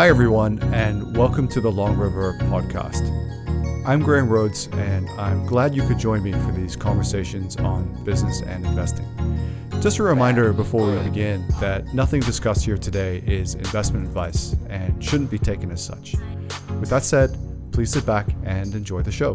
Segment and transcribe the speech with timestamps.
[0.00, 3.06] Hi, everyone, and welcome to the Long River podcast.
[3.86, 8.40] I'm Graham Rhodes, and I'm glad you could join me for these conversations on business
[8.40, 9.04] and investing.
[9.82, 15.04] Just a reminder before we begin that nothing discussed here today is investment advice and
[15.04, 16.14] shouldn't be taken as such.
[16.80, 17.36] With that said,
[17.70, 19.34] please sit back and enjoy the show.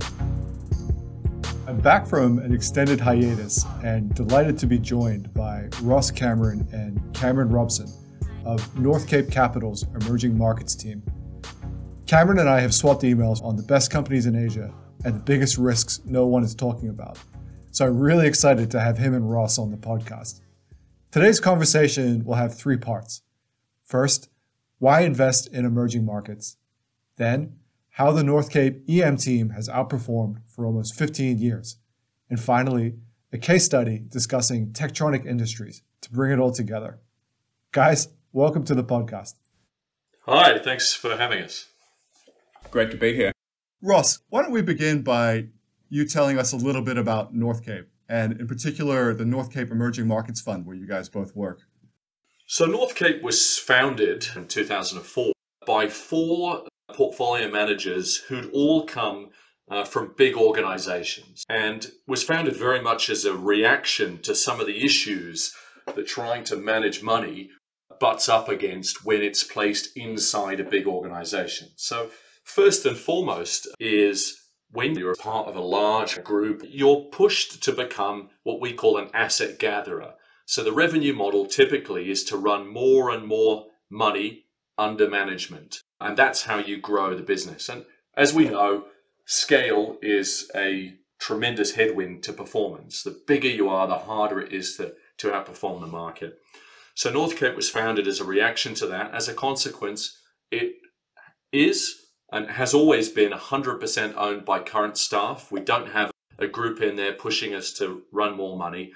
[1.68, 7.00] I'm back from an extended hiatus and delighted to be joined by Ross Cameron and
[7.14, 7.88] Cameron Robson
[8.46, 11.04] of North Cape Capital's emerging markets team.
[12.08, 14.74] Cameron and I have swapped emails on the best companies in Asia
[15.04, 17.18] and the biggest risks no one is talking about.
[17.71, 20.42] So I'm really excited to have him and Ross on the podcast.
[21.12, 23.21] Today's conversation will have three parts.
[23.84, 24.30] First,
[24.80, 26.57] why invest in emerging markets?
[27.18, 27.56] Then,
[27.92, 31.78] how the North Cape EM team has outperformed for almost 15 years.
[32.30, 32.96] And finally,
[33.32, 37.00] a case study discussing Techtronic Industries to bring it all together.
[37.72, 39.36] Guys, welcome to the podcast.
[40.25, 41.67] Hi, thanks for having us.
[42.69, 43.31] Great to be here.
[43.81, 45.45] Ross, why don't we begin by
[45.88, 49.72] you telling us a little bit about North Cape, and in particular, the North Cape
[49.72, 51.61] Emerging Markets Fund, where you guys both work?
[52.45, 55.31] So, North Cape was founded in 2004
[55.66, 56.63] by four
[56.94, 59.30] portfolio managers who'd all come
[59.72, 64.67] uh, from big organizations and was founded very much as a reaction to some of
[64.67, 65.53] the issues
[65.86, 67.50] that trying to manage money
[68.00, 71.70] butts up against when it's placed inside a big organization.
[71.76, 72.10] So,
[72.44, 77.72] first and foremost is when you're a part of a large group, you're pushed to
[77.72, 80.14] become what we call an asset gatherer.
[80.46, 84.46] So, the revenue model typically is to run more and more money
[84.78, 85.80] under management.
[86.02, 87.70] And that's how you grow the business.
[87.70, 87.86] And
[88.18, 88.86] as we know,
[89.26, 93.04] scale is a tremendous headwind to performance.
[93.04, 96.40] The bigger you are, the harder it is to, to outperform the market.
[96.96, 99.14] So North Cape was founded as a reaction to that.
[99.14, 100.18] As a consequence,
[100.50, 100.75] it
[101.52, 101.96] is
[102.31, 105.52] and has always been 100% owned by current staff.
[105.52, 108.94] We don't have a group in there pushing us to run more money.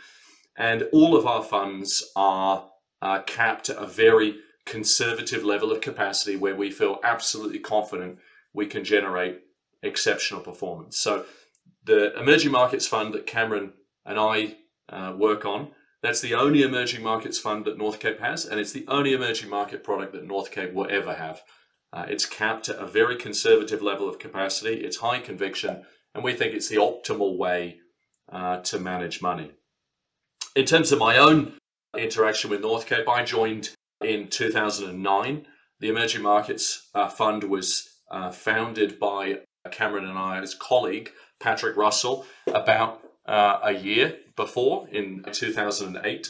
[0.58, 2.70] And all of our funds are
[3.02, 8.20] uh, capped at a very conservative level of capacity where we feel absolutely confident
[8.54, 9.42] we can generate
[9.84, 10.98] exceptional performance.
[10.98, 11.26] So,
[11.86, 13.74] the Emerging Markets Fund that Cameron
[14.06, 14.56] and I
[14.90, 18.72] uh, work on, that's the only emerging markets fund that North Cape has, and it's
[18.72, 21.42] the only emerging market product that North Cape will ever have.
[21.92, 25.84] Uh, it's capped at a very conservative level of capacity, it's high conviction,
[26.14, 27.80] and we think it's the optimal way
[28.32, 29.52] uh, to manage money.
[30.56, 31.54] In terms of my own
[31.98, 33.72] interaction with North Cape, I joined
[34.02, 35.46] in 2009.
[35.80, 39.40] The Emerging Markets uh, Fund was uh, founded by
[39.72, 46.30] Cameron and I's colleague, Patrick Russell, about uh, a year before in 2008.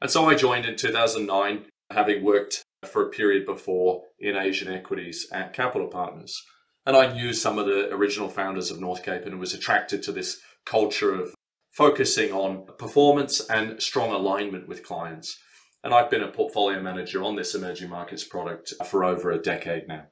[0.00, 5.26] And so I joined in 2009, having worked for a period before in Asian equities
[5.32, 6.40] at Capital Partners.
[6.86, 10.12] And I knew some of the original founders of North Cape and was attracted to
[10.12, 11.34] this culture of
[11.72, 15.36] focusing on performance and strong alignment with clients.
[15.82, 19.88] And I've been a portfolio manager on this emerging markets product for over a decade
[19.88, 20.04] now.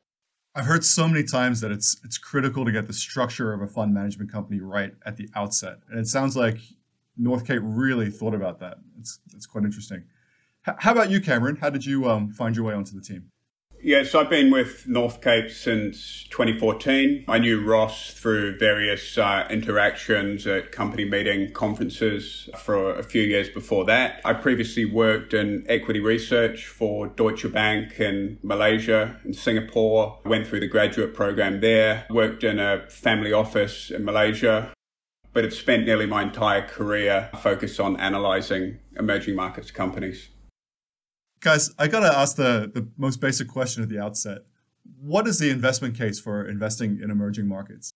[0.57, 3.69] I've heard so many times that it's it's critical to get the structure of a
[3.69, 5.77] fund management company right at the outset.
[5.89, 6.59] And it sounds like
[7.19, 8.79] North Cape really thought about that.
[8.99, 10.05] It's it's quite interesting.
[10.67, 11.57] H- how about you, Cameron?
[11.57, 13.31] How did you um, find your way onto the team?
[13.81, 17.27] Yes, I've been with North Cape since 2014.
[17.29, 23.49] I knew Ross through various uh, interactions at company meeting conferences for a few years
[23.49, 24.21] before that.
[24.25, 30.19] I previously worked in equity research for Deutsche Bank in Malaysia and Singapore.
[30.25, 32.05] Went through the graduate program there.
[32.11, 34.73] Worked in a family office in Malaysia.
[35.39, 40.31] But have spent nearly my entire career focused on analyzing emerging markets companies.
[41.39, 44.39] Guys, I got to ask the, the most basic question at the outset.
[45.01, 47.93] What is the investment case for investing in emerging markets?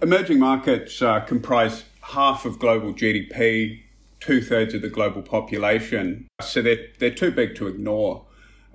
[0.00, 3.82] Emerging markets uh, comprise half of global GDP,
[4.20, 6.26] two thirds of the global population.
[6.40, 8.24] So they're, they're too big to ignore.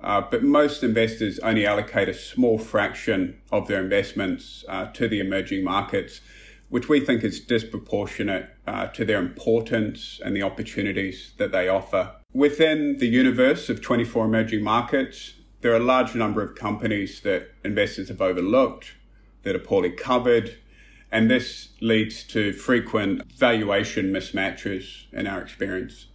[0.00, 5.18] Uh, but most investors only allocate a small fraction of their investments uh, to the
[5.18, 6.20] emerging markets,
[6.72, 12.10] which we think is disproportionate uh, to their importance and the opportunities that they offer.
[12.32, 17.50] Within the universe of 24 emerging markets, there are a large number of companies that
[17.62, 18.94] investors have overlooked,
[19.42, 20.56] that are poorly covered,
[21.10, 26.06] and this leads to frequent valuation mismatches in our experience.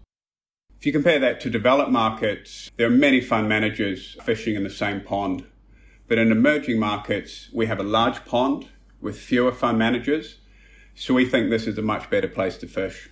[0.79, 4.71] If you compare that to developed markets, there are many fund managers fishing in the
[4.71, 5.45] same pond.
[6.07, 8.69] But in emerging markets, we have a large pond
[8.99, 10.39] with fewer fund managers.
[10.99, 13.07] So we think this is a much better place to fish.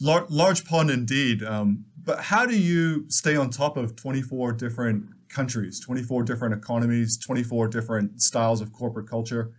[0.00, 1.42] Lar- large pond indeed.
[1.42, 7.16] Um, but how do you stay on top of 24 different countries, 24 different economies,
[7.16, 9.54] 24 different styles of corporate culture?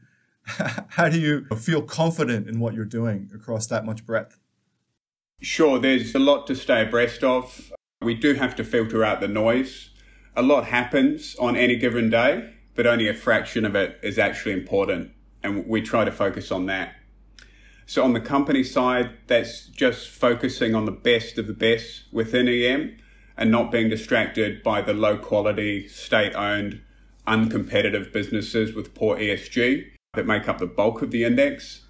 [0.90, 4.38] how do you feel confident in what you're doing across that much breadth?
[5.42, 7.74] Sure, there's a lot to stay abreast of.
[8.04, 9.90] We do have to filter out the noise.
[10.36, 14.54] A lot happens on any given day, but only a fraction of it is actually
[14.54, 15.12] important.
[15.42, 16.98] And we try to focus on that.
[17.86, 22.48] So on the company side, that's just focusing on the best of the best within
[22.48, 22.98] EM
[23.38, 26.82] and not being distracted by the low quality, state owned,
[27.28, 31.82] uncompetitive businesses with poor ESG that make up the bulk of the index.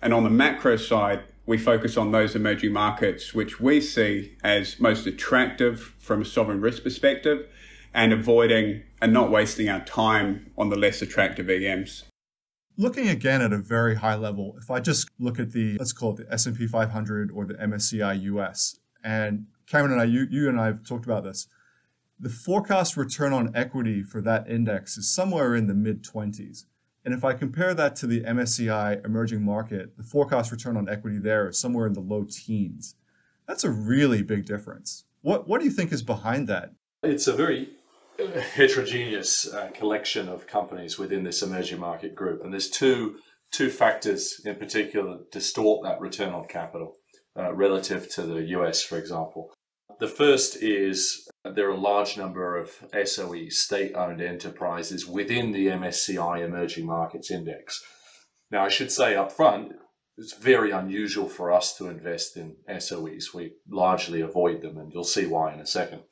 [0.00, 4.80] And on the macro side, we focus on those emerging markets which we see as
[4.80, 7.48] most attractive from a sovereign risk perspective
[7.92, 12.04] and avoiding and not wasting our time on the less attractive EMs.
[12.76, 16.12] Looking again at a very high level, if I just look at the let's call
[16.12, 20.60] it the S&P 500 or the MSCI US, and Cameron and I, you, you and
[20.60, 21.48] I have talked about this,
[22.18, 26.64] the forecast return on equity for that index is somewhere in the mid 20s.
[27.04, 31.18] And if I compare that to the MSCI emerging market, the forecast return on equity
[31.18, 32.94] there is somewhere in the low teens.
[33.48, 35.04] That's a really big difference.
[35.20, 36.72] What, what do you think is behind that?
[37.02, 37.70] It's a very
[38.54, 43.16] heterogeneous uh, collection of companies within this emerging market group, and there's two
[43.52, 46.96] two factors in particular that distort that return on capital
[47.38, 49.52] uh, relative to the US, for example.
[50.00, 52.70] The first is there are a large number of
[53.04, 57.82] SOE state-owned enterprises within the MSCI Emerging Markets Index.
[58.50, 59.72] Now, I should say up front,
[60.18, 63.32] it's very unusual for us to invest in SOEs.
[63.34, 66.02] We largely avoid them, and you'll see why in a second.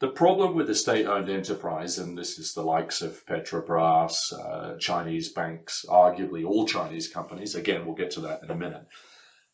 [0.00, 5.30] The problem with the state-owned enterprise, and this is the likes of Petrobras, uh, Chinese
[5.30, 8.86] banks, arguably all Chinese companies, again, we'll get to that in a minute,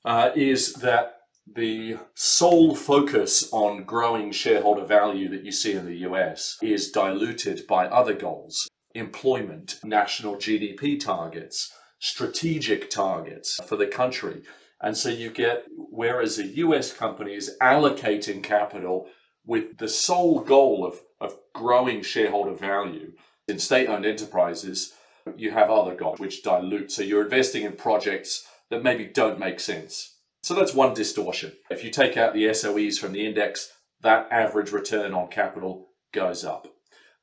[0.04, 1.20] uh, is that
[1.50, 7.66] the sole focus on growing shareholder value that you see in the US is diluted
[7.66, 14.42] by other goals employment, national GDP targets, strategic targets for the country.
[14.80, 19.08] And so you get, whereas a US company is allocating capital
[19.46, 23.12] with the sole goal of, of growing shareholder value.
[23.48, 24.94] In state owned enterprises,
[25.36, 26.90] you have other goals which dilute.
[26.90, 30.16] So you're investing in projects that maybe don't make sense.
[30.42, 31.52] So that's one distortion.
[31.70, 36.44] If you take out the SOEs from the index, that average return on capital goes
[36.44, 36.68] up.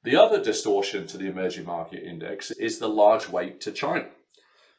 [0.03, 4.07] The other distortion to the emerging market index is the large weight to China.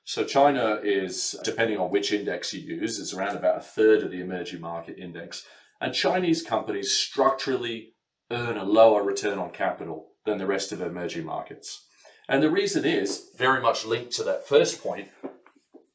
[0.04, 4.10] So China is, depending on which index you use, is around about a third of
[4.10, 5.44] the emerging market index.
[5.82, 7.94] And Chinese companies structurally
[8.30, 11.86] earn a lower return on capital than the rest of emerging markets.
[12.28, 15.08] And the reason is very much linked to that first point.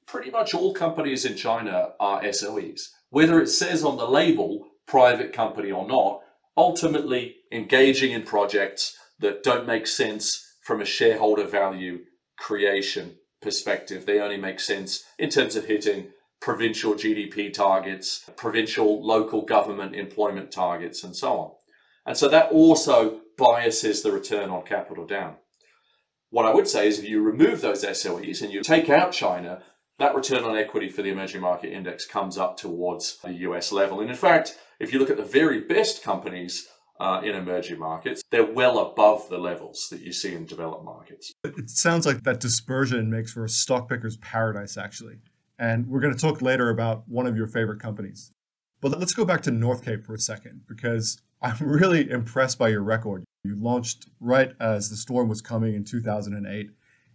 [0.05, 2.89] Pretty much all companies in China are SOEs.
[3.11, 6.19] Whether it says on the label private company or not,
[6.57, 11.99] ultimately engaging in projects that don't make sense from a shareholder value
[12.37, 14.05] creation perspective.
[14.05, 16.09] They only make sense in terms of hitting
[16.41, 21.51] provincial GDP targets, provincial local government employment targets, and so on.
[22.05, 25.35] And so that also biases the return on capital down.
[26.29, 29.61] What I would say is if you remove those SOEs and you take out China,
[29.99, 33.99] that return on equity for the emerging market index comes up towards the US level.
[34.01, 36.67] And in fact, if you look at the very best companies
[36.99, 41.31] uh, in emerging markets, they're well above the levels that you see in developed markets.
[41.43, 45.17] It sounds like that dispersion makes for a stock picker's paradise, actually.
[45.59, 48.31] And we're going to talk later about one of your favorite companies.
[48.79, 52.83] But let's go back to Northcape for a second because I'm really impressed by your
[52.83, 53.23] record.
[53.43, 56.69] You launched right as the storm was coming in 2008,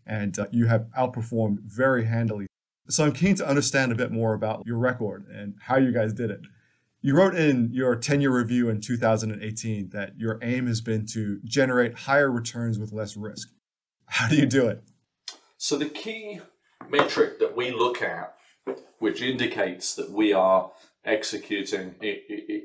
[0.07, 2.47] and uh, you have outperformed very handily.
[2.89, 6.13] So I'm keen to understand a bit more about your record and how you guys
[6.13, 6.41] did it.
[7.01, 11.41] You wrote in your 10 year review in 2018 that your aim has been to
[11.45, 13.51] generate higher returns with less risk.
[14.07, 14.83] How do you do it?
[15.57, 16.41] So the key
[16.93, 18.37] metric that we look at,
[18.99, 20.71] which indicates that we are
[21.05, 21.95] executing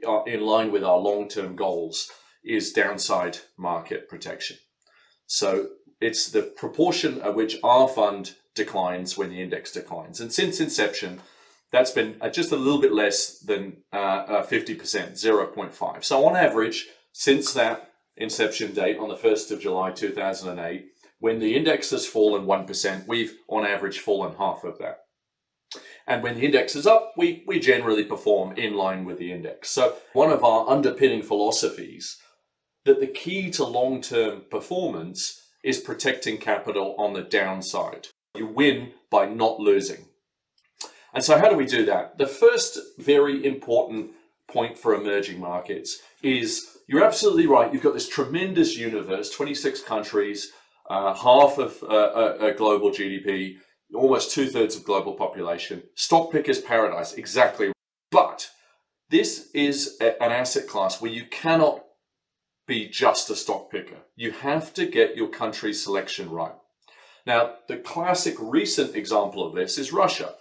[0.07, 2.12] uh, in line with our long term goals,
[2.43, 4.57] is downside market protection.
[5.25, 5.69] So
[6.00, 10.22] it's the proportion at which our fund declines when the index declines.
[10.22, 11.22] And since inception,
[11.72, 16.03] that's been uh, just a little bit less than uh, uh 50%, 0.5.
[16.03, 20.88] So on average, since that inception date on the 1st of July 2008,
[21.20, 25.00] when the index has fallen 1%, we've on average fallen half of that.
[26.06, 29.70] And when the index is up, we, we generally perform in line with the index.
[29.70, 32.18] So one of our underpinning philosophies
[32.86, 38.08] that the key to long-term performance is protecting capital on the downside.
[38.36, 40.06] You win by not losing.
[41.14, 42.18] And so, how do we do that?
[42.18, 44.12] The first very important
[44.48, 47.74] point for emerging markets is you're absolutely right.
[47.74, 50.52] You've got this tremendous universe, 26 countries,
[50.89, 53.56] uh, half of uh, global GDP,
[53.94, 55.84] almost two thirds of global population.
[55.96, 57.72] Stock pickers paradise, exactly.
[58.12, 58.50] But
[59.10, 61.84] this is a, an asset class where you cannot
[62.67, 63.98] be just a stock picker.
[64.15, 66.56] You have to get your country selection right.
[67.25, 70.36] Now, the classic recent example of this is Russia.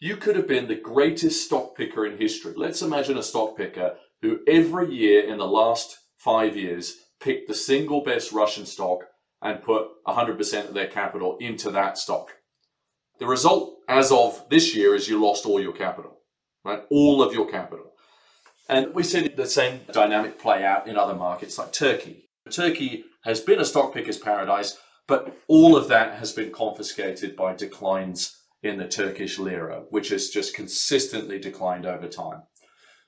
[0.00, 2.54] You could have been the greatest stock picker in history.
[2.56, 7.54] Let's imagine a stock picker who every year in the last five years picked the
[7.54, 9.04] single best Russian stock
[9.42, 12.30] and put 100% of their capital into that stock.
[13.18, 16.20] The result as of this year is you lost all your capital,
[16.64, 16.82] right?
[16.90, 17.92] All of your capital.
[18.68, 22.28] And we see the same dynamic play out in other markets like Turkey.
[22.50, 27.54] Turkey has been a stock picker's paradise, but all of that has been confiscated by
[27.54, 32.42] declines in the Turkish lira, which has just consistently declined over time.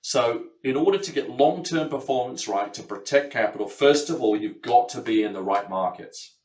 [0.07, 4.37] So, in order to get long term performance right, to protect capital, first of all,
[4.37, 6.37] you've got to be in the right markets.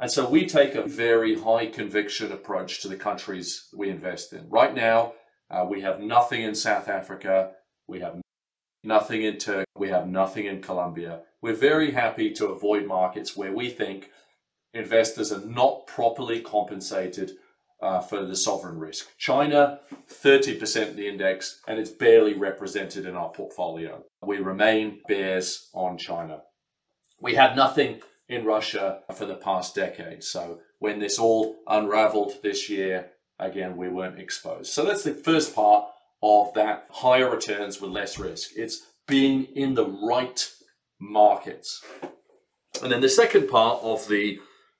[0.00, 4.48] And so, we take a very high conviction approach to the countries we invest in.
[4.50, 5.12] Right now,
[5.48, 7.52] uh, we have nothing in South Africa,
[7.86, 8.20] we have
[8.82, 11.20] nothing in Turkey, we have nothing in Colombia.
[11.40, 14.10] We're very happy to avoid markets where we think
[14.74, 17.30] investors are not properly compensated
[17.80, 19.16] uh, for the sovereign risk.
[19.18, 19.80] China,
[20.10, 24.02] 30% of the index, and it's barely represented in our portfolio.
[24.22, 26.42] We remain bears on China.
[27.20, 30.22] We had nothing in Russia for the past decade.
[30.22, 34.72] So when this all unraveled this year, again, we weren't exposed.
[34.72, 35.86] So that's the first part
[36.22, 38.50] of that higher returns with less risk.
[38.56, 40.50] It's being in the right
[41.00, 41.82] markets.
[42.82, 44.38] And then the second part of the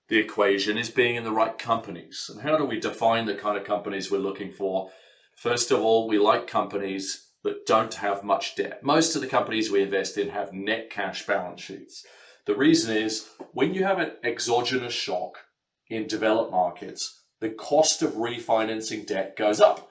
[0.09, 2.31] the equation is being in the right companies.
[2.33, 4.91] And how do we define the kind of companies we're looking for?
[5.37, 8.83] First of all, we like companies that don't have much debt.
[8.83, 12.05] Most of the companies we invest in have net cash balance sheets.
[12.47, 15.39] The reason is when you have an exogenous shock
[15.89, 19.89] in developed markets, the cost of refinancing debt goes up.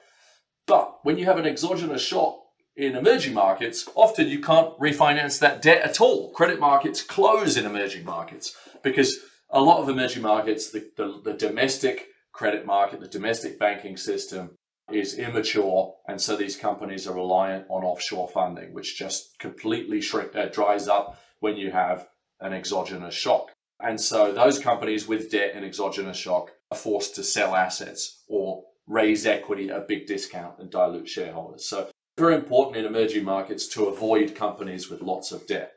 [0.66, 2.40] But when you have an exogenous shock
[2.76, 6.30] in emerging markets, often you can't refinance that debt at all.
[6.32, 9.16] Credit markets close in emerging markets because
[9.50, 14.50] a lot of emerging markets, the, the, the domestic credit market, the domestic banking system
[14.92, 20.34] is immature, and so these companies are reliant on offshore funding, which just completely shrink,
[20.34, 22.08] uh, dries up when you have
[22.40, 23.52] an exogenous shock.
[23.80, 28.64] And so those companies with debt and exogenous shock are forced to sell assets or
[28.86, 31.68] raise equity at a big discount and dilute shareholders.
[31.68, 35.74] So very important in emerging markets to avoid companies with lots of debt.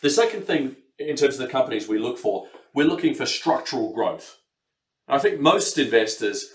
[0.00, 2.48] The second thing in terms of the companies we look for
[2.78, 4.38] we're looking for structural growth.
[5.08, 6.52] I think most investors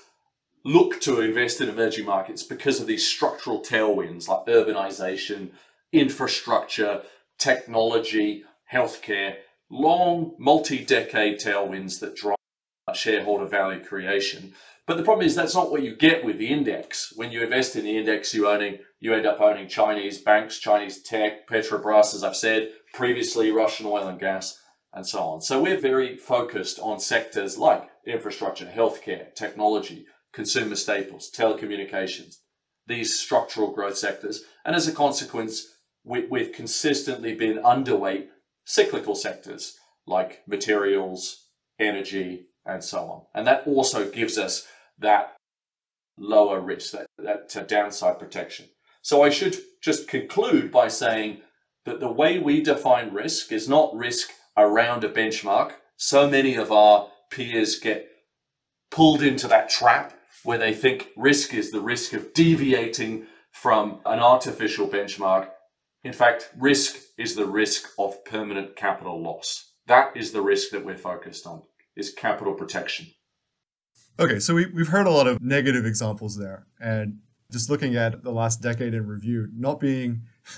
[0.64, 5.50] look to invest in emerging markets because of these structural tailwinds like urbanization,
[5.92, 7.02] infrastructure,
[7.38, 9.36] technology, healthcare,
[9.70, 12.38] long multi decade tailwinds that drive
[12.94, 14.54] shareholder value creation.
[14.88, 17.12] But the problem is that's not what you get with the index.
[17.18, 21.04] When you invest in the index, you owning you end up owning Chinese banks, Chinese
[21.04, 24.58] tech, Petrobras, as I've said previously, Russian oil and gas
[24.94, 25.42] and so on.
[25.42, 32.38] So we're very focused on sectors like infrastructure, healthcare, technology, consumer staples, telecommunications,
[32.88, 34.44] these structural growth sectors.
[34.66, 35.68] And as a consequence,
[36.04, 38.28] we, we've consistently been underweight
[38.66, 41.48] cyclical sectors like materials,
[41.80, 43.22] energy, and so on.
[43.34, 44.68] And that also gives us
[45.00, 45.36] that
[46.18, 48.68] lower risk, that, that uh, downside protection.
[49.02, 51.42] So I should just conclude by saying
[51.86, 55.74] that the way we define risk is not risk around a benchmark.
[55.98, 58.10] So many of our peers get
[58.92, 64.20] pulled into that trap where they think risk is the risk of deviating from an
[64.20, 65.50] artificial benchmark.
[66.04, 69.72] In fact, risk is the risk of permanent capital loss.
[69.88, 71.64] That is the risk that we're focused on,
[71.96, 73.08] is capital protection.
[74.20, 76.68] Okay, so we, we've heard a lot of negative examples there.
[76.80, 77.20] And
[77.52, 80.24] just looking at the last decade in review, not being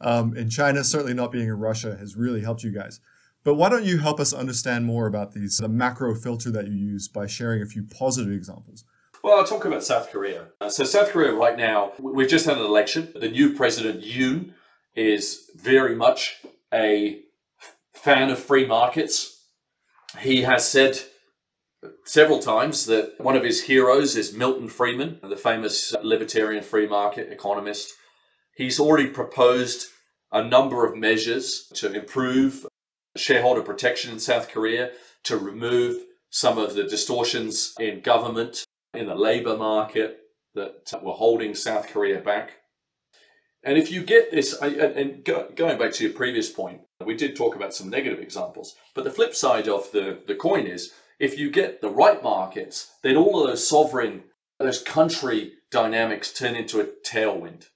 [0.00, 3.00] um, in China, certainly not being in Russia, has really helped you guys.
[3.42, 6.74] But why don't you help us understand more about these the macro filter that you
[6.74, 8.84] use by sharing a few positive examples?
[9.22, 10.48] Well, I'll talk about South Korea.
[10.60, 13.12] Uh, so, South Korea right now, we've just had an election.
[13.14, 14.52] The new president, Yoon,
[14.94, 16.42] is very much
[16.72, 17.20] a
[17.94, 19.44] fan of free markets.
[20.18, 20.98] He has said
[22.04, 27.30] several times that one of his heroes is Milton Friedman, the famous libertarian free market
[27.30, 27.94] economist.
[28.60, 29.86] He's already proposed
[30.30, 32.66] a number of measures to improve
[33.16, 34.90] shareholder protection in South Korea,
[35.24, 40.18] to remove some of the distortions in government, in the labor market,
[40.54, 42.50] that were holding South Korea back.
[43.64, 47.56] And if you get this, and going back to your previous point, we did talk
[47.56, 51.50] about some negative examples, but the flip side of the, the coin is if you
[51.50, 54.24] get the right markets, then all of those sovereign,
[54.58, 57.68] those country dynamics turn into a tailwind.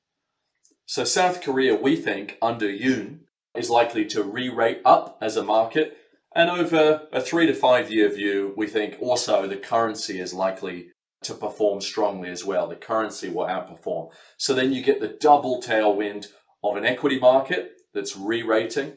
[0.86, 3.20] So South Korea, we think, under Yoon,
[3.56, 5.96] is likely to re-rate up as a market.
[6.34, 10.88] And over a three to five year view, we think also the currency is likely
[11.22, 12.68] to perform strongly as well.
[12.68, 14.10] The currency will outperform.
[14.36, 16.26] So then you get the double tailwind
[16.62, 18.96] of an equity market that's re-rating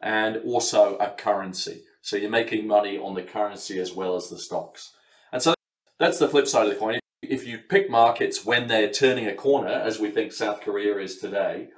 [0.00, 1.82] and also a currency.
[2.02, 4.92] So you're making money on the currency as well as the stocks.
[5.32, 5.54] And so
[5.98, 7.00] that's the flip side of the coin.
[7.22, 11.18] If you pick markets when they're turning a corner, as we think South Korea is
[11.18, 11.68] today,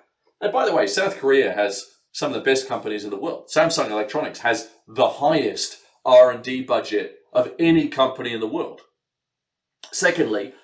[0.40, 3.48] and by the way, South Korea has some of the best companies in the world.
[3.54, 8.80] Samsung Electronics has the highest R&D budget of any company in the world.
[9.92, 10.54] Secondly,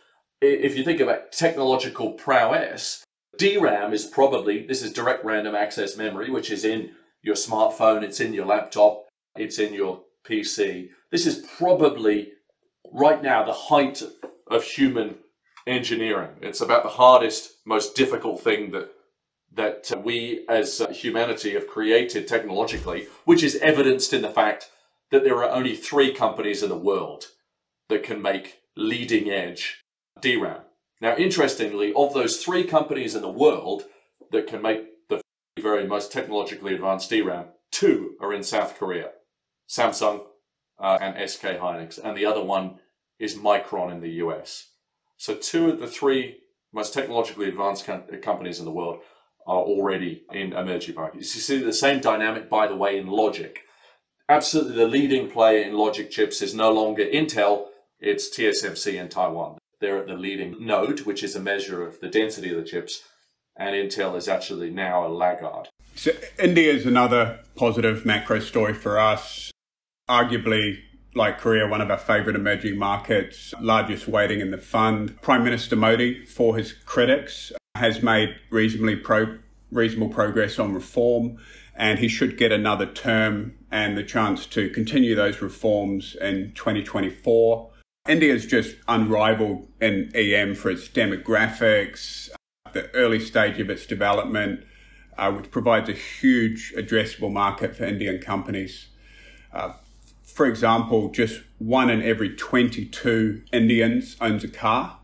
[0.41, 3.05] if you think about technological prowess,
[3.39, 8.21] DRAM is probably, this is direct random access memory, which is in your smartphone, it's
[8.21, 10.89] in your laptop, it's in your PC.
[11.11, 12.33] This is probably
[12.93, 14.03] right now the height
[14.49, 15.17] of human
[15.67, 16.31] engineering.
[16.41, 18.91] It's about the hardest, most difficult thing that
[19.53, 24.71] that we as humanity have created technologically, which is evidenced in the fact
[25.13, 27.27] that there are only three companies in the world
[27.89, 29.81] that can make leading edge
[30.21, 30.63] DRAM.
[31.01, 33.85] Now, interestingly, of those three companies in the world
[34.33, 35.21] that can make the
[35.61, 39.11] very most technologically advanced DRAM, two are in South Korea
[39.69, 40.23] Samsung
[40.79, 42.81] uh, and SK Hynix, and the other one
[43.19, 44.69] is Micron in the US.
[45.17, 46.39] So, two of the three
[46.73, 49.01] most technologically advanced com- companies in the world
[49.47, 51.35] are already in emerging markets.
[51.35, 53.61] You see the same dynamic, by the way, in logic.
[54.29, 57.67] Absolutely, the leading player in logic chips is no longer Intel,
[58.01, 59.59] it's TSMC in Taiwan.
[59.81, 63.03] They're at the leading node, which is a measure of the density of the chips,
[63.57, 65.69] and Intel is actually now a laggard.
[65.95, 69.53] So, India is another positive macro story for us.
[70.09, 70.79] Arguably,
[71.15, 75.21] like Korea, one of our favorite emerging markets, largest weighting in the fund.
[75.23, 79.39] Prime Minister Modi, for his critics, has made reasonably pro-
[79.71, 81.39] reasonable progress on reform,
[81.75, 87.71] and he should get another term and the chance to continue those reforms in 2024.
[88.09, 92.29] India is just unrivaled in EM for its demographics,
[92.73, 94.65] the early stage of its development,
[95.17, 98.89] uh, which provides a huge addressable market for Indian companies.
[99.53, 99.73] Uh,
[100.25, 104.99] for example, just one in every 22 Indians owns a car.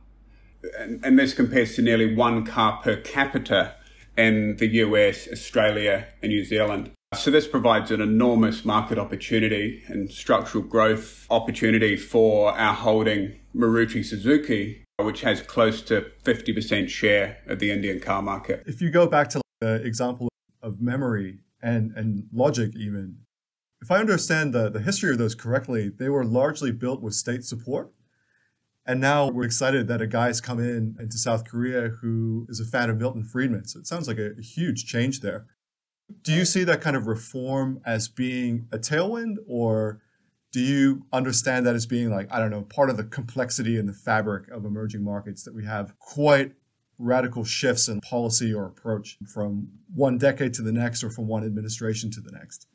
[0.78, 3.74] And, and this compares to nearly one car per capita
[4.16, 6.90] in the US, Australia, and New Zealand.
[7.14, 14.04] So this provides an enormous market opportunity and structural growth opportunity for our holding Maruti
[14.04, 18.62] Suzuki, which has close to 50% share of the Indian car market.
[18.66, 20.28] If you go back to the example
[20.62, 23.18] of memory and, and logic even,
[23.82, 27.44] if I understand the, the history of those correctly, they were largely built with state
[27.44, 27.90] support.
[28.86, 32.64] And now we're excited that a guy's come in into South Korea who is a
[32.64, 33.66] fan of Milton Friedman.
[33.66, 35.46] So it sounds like a, a huge change there.
[36.22, 40.00] Do you see that kind of reform as being a tailwind, or
[40.52, 43.88] do you understand that as being like, I don't know, part of the complexity and
[43.88, 46.52] the fabric of emerging markets that we have quite
[46.98, 51.44] radical shifts in policy or approach from one decade to the next or from one
[51.44, 52.66] administration to the next?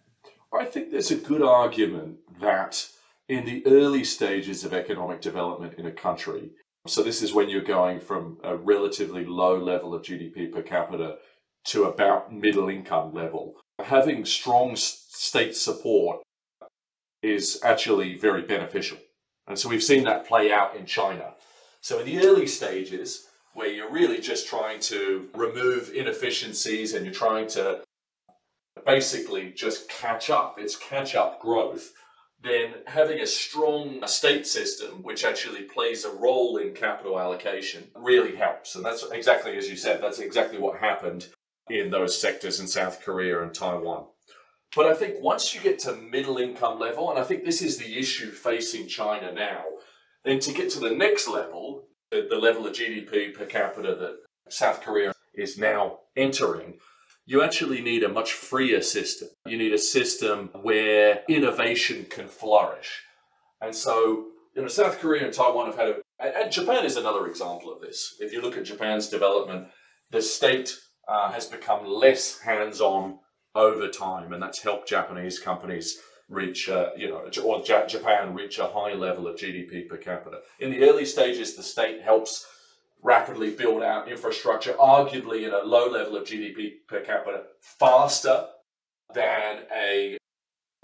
[0.60, 2.88] I think there's a good argument that
[3.28, 6.52] in the early stages of economic development in a country,
[6.88, 11.18] so this is when you're going from a relatively low level of GDP per capita
[11.66, 13.56] to about middle income level.
[13.84, 16.22] Having strong state support
[17.24, 18.98] is actually very beneficial.
[19.48, 21.34] And so we've seen that play out in China.
[21.82, 27.14] So in the early stages, where you're really just trying to remove inefficiencies and you're
[27.14, 27.82] trying to
[28.86, 31.92] basically just catch up, it's catch up growth,
[32.44, 38.36] then having a strong state system which actually plays a role in capital allocation really
[38.36, 38.76] helps.
[38.76, 41.28] And that's exactly as you said, that's exactly what happened
[41.70, 44.06] in those sectors in South Korea and Taiwan.
[44.76, 47.78] But I think once you get to middle income level, and I think this is
[47.78, 49.64] the issue facing China now,
[50.24, 54.18] then to get to the next level, the, the level of GDP per capita that
[54.50, 56.76] South Korea is now entering,
[57.26, 59.30] you actually need a much freer system.
[59.46, 63.02] You need a system where innovation can flourish.
[63.62, 67.28] And so, you know, South Korea and Taiwan have had a, and Japan is another
[67.28, 68.16] example of this.
[68.20, 69.68] If you look at Japan's development,
[70.12, 73.20] the state uh, has become less hands-on
[73.54, 75.98] over time, and that's helped Japanese companies
[76.30, 80.40] reach, uh, you know, or Japan reach a high level of GDP per capita.
[80.60, 82.46] In the early stages, the state helps
[83.06, 88.48] rapidly build out infrastructure, arguably at a low level of GDP per capita, faster
[89.14, 90.18] than a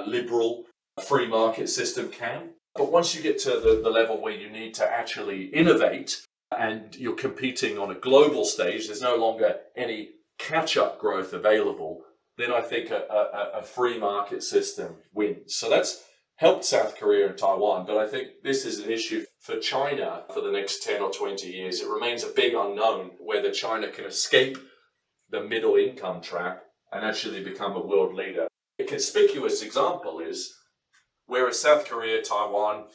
[0.06, 0.66] liberal
[1.04, 2.52] free market system can.
[2.76, 6.24] But once you get to the, the level where you need to actually innovate
[6.58, 12.04] and you're competing on a global stage, there's no longer any catch up growth available,
[12.38, 15.56] then I think a, a, a free market system wins.
[15.56, 16.04] So that's
[16.41, 20.41] helped South Korea and Taiwan, but I think this is an issue for China for
[20.41, 21.82] the next 10 or 20 years.
[21.82, 24.58] It remains a big unknown whether China can escape
[25.30, 28.47] the middle income trap and actually become a world leader.
[28.80, 30.51] A conspicuous example is
[31.27, 32.86] whereas South Korea, Taiwan,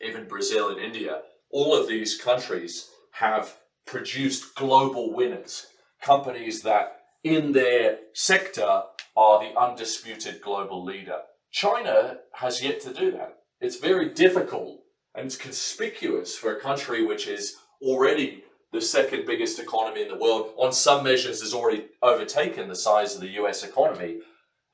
[0.00, 5.66] even Brazil and India, all of these countries have produced global winners,
[6.00, 8.82] companies that in their sector
[9.16, 11.22] are the undisputed global leader.
[11.50, 13.38] China has yet to do that.
[13.60, 14.80] It's very difficult
[15.14, 20.16] and it's conspicuous for a country which is already the second biggest economy in the
[20.16, 24.20] world, on some measures has already overtaken the size of the US economy,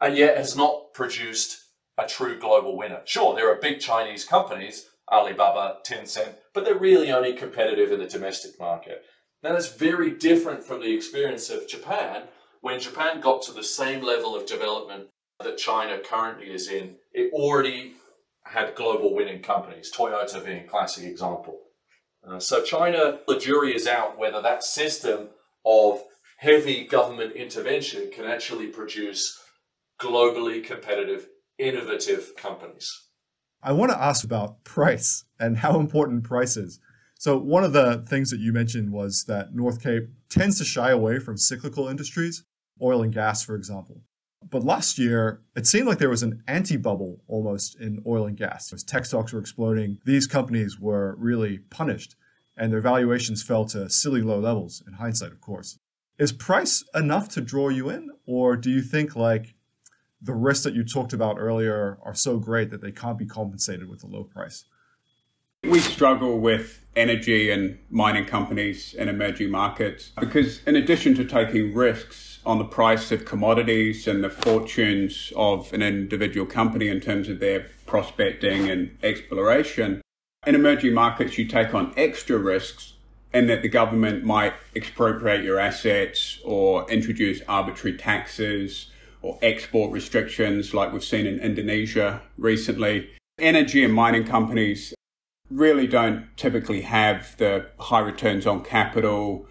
[0.01, 1.63] and yet has not produced
[1.97, 3.01] a true global winner.
[3.07, 8.07] Sure, there are big Chinese companies, Alibaba, Tencent, but they're really only competitive in the
[8.07, 9.03] domestic market.
[9.43, 12.25] Now, that's very different from the experience of Japan.
[12.61, 15.09] When Japan got to the same level of development
[15.43, 17.95] that China currently is in, it already
[18.45, 21.59] had global winning companies, Toyota being a classic example.
[22.27, 25.29] Uh, so China, the jury is out whether that system
[25.65, 26.03] of
[26.39, 29.39] heavy government intervention can actually produce
[30.01, 32.91] globally competitive, innovative companies.
[33.63, 36.79] I want to ask about price and how important price is.
[37.19, 40.91] So one of the things that you mentioned was that North Cape tends to shy
[40.91, 42.45] away from cyclical industries,
[42.83, 44.03] oil and gas, for example.
[44.49, 48.37] But last year, it seemed like there was an anti bubble almost in oil and
[48.37, 48.73] gas.
[48.73, 52.15] As tech stocks were exploding, these companies were really punished
[52.57, 55.79] and their valuations fell to silly low levels, in hindsight, of course.
[56.19, 58.09] Is price enough to draw you in?
[58.27, 59.55] Or do you think like
[60.23, 63.89] the risks that you talked about earlier are so great that they can't be compensated
[63.89, 64.65] with a low price?
[65.69, 71.75] We struggle with energy and mining companies in emerging markets because, in addition to taking
[71.75, 77.29] risks, on the price of commodities and the fortunes of an individual company in terms
[77.29, 80.01] of their prospecting and exploration.
[80.47, 82.95] In emerging markets, you take on extra risks
[83.33, 90.73] and that the government might expropriate your assets or introduce arbitrary taxes or export restrictions
[90.73, 93.11] like we've seen in Indonesia recently.
[93.41, 94.95] Energy and mining companies
[95.51, 99.47] really don't typically have the high returns on capital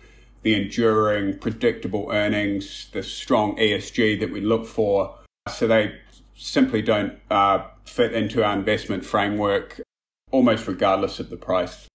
[0.46, 5.18] the enduring, predictable earnings, the strong ESG that we look for.
[5.50, 5.96] So they
[6.36, 9.82] simply don't uh, fit into our investment framework,
[10.30, 11.88] almost regardless of the price.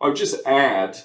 [0.00, 0.98] I would just add,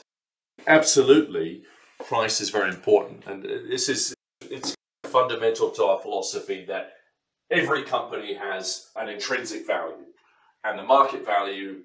[0.68, 1.64] absolutely,
[2.06, 6.92] price is very important, and this is it's fundamental to our philosophy that
[7.50, 10.06] every company has an intrinsic value,
[10.64, 11.80] and the market value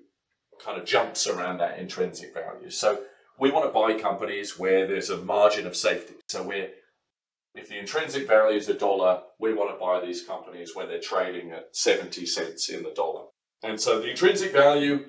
[0.65, 2.71] kind of jumps around that intrinsic value.
[2.71, 3.03] So
[3.39, 6.15] we want to buy companies where there's a margin of safety.
[6.29, 6.71] So we're
[7.57, 11.01] if the intrinsic value is a dollar, we want to buy these companies when they're
[11.01, 13.25] trading at 70 cents in the dollar.
[13.63, 15.07] And so the intrinsic value,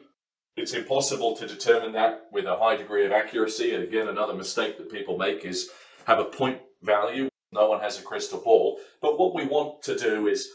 [0.56, 3.76] it's impossible to determine that with a high degree of accuracy.
[3.76, 5.70] And again, another mistake that people make is
[6.06, 7.28] have a point value.
[7.52, 8.80] No one has a crystal ball.
[9.02, 10.48] But what we want to do is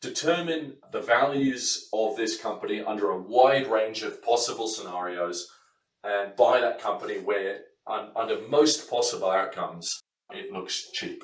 [0.00, 5.48] determine the values of this company under a wide range of possible scenarios
[6.04, 10.00] and buy that company where, un, under most possible outcomes,
[10.32, 11.22] it looks cheap.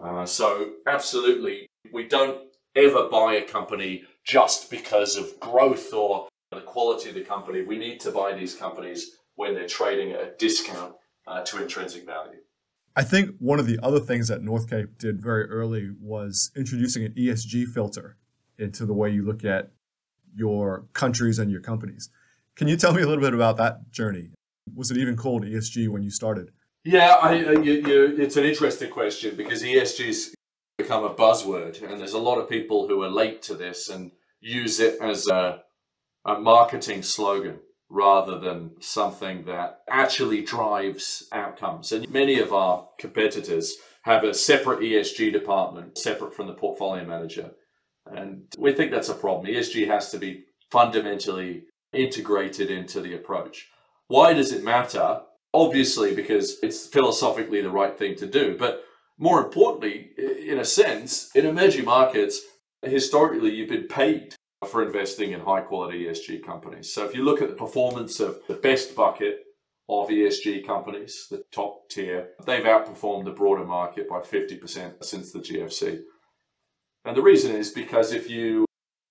[0.00, 2.38] Uh, so, absolutely, we don't
[2.76, 7.62] ever buy a company just because of growth or the quality of the company.
[7.62, 10.94] We need to buy these companies when they're trading at a discount
[11.26, 12.38] uh, to intrinsic value.
[12.98, 17.04] I think one of the other things that North Cape did very early was introducing
[17.04, 18.16] an ESG filter
[18.58, 19.70] into the way you look at
[20.34, 22.08] your countries and your companies.
[22.54, 24.30] Can you tell me a little bit about that journey?
[24.74, 26.52] Was it even called ESG when you started?
[26.84, 30.34] Yeah, I, uh, you, you, it's an interesting question because ESG's
[30.78, 34.12] become a buzzword, and there's a lot of people who are late to this and
[34.40, 35.62] use it as a,
[36.24, 41.92] a marketing slogan rather than something that actually drives outcomes.
[41.92, 47.50] And many of our competitors have a separate ESG department, separate from the portfolio manager.
[48.06, 49.52] And we think that's a problem.
[49.52, 53.68] ESG has to be fundamentally integrated into the approach.
[54.08, 55.22] Why does it matter?
[55.52, 58.56] Obviously, because it's philosophically the right thing to do.
[58.56, 58.84] But
[59.18, 60.10] more importantly,
[60.46, 62.40] in a sense, in emerging markets,
[62.82, 66.92] historically, you've been paid for investing in high quality ESG companies.
[66.92, 69.44] So if you look at the performance of the best bucket
[69.88, 75.40] of ESG companies, the top tier, they've outperformed the broader market by 50% since the
[75.40, 76.00] GFC.
[77.04, 78.64] And the reason is because if you,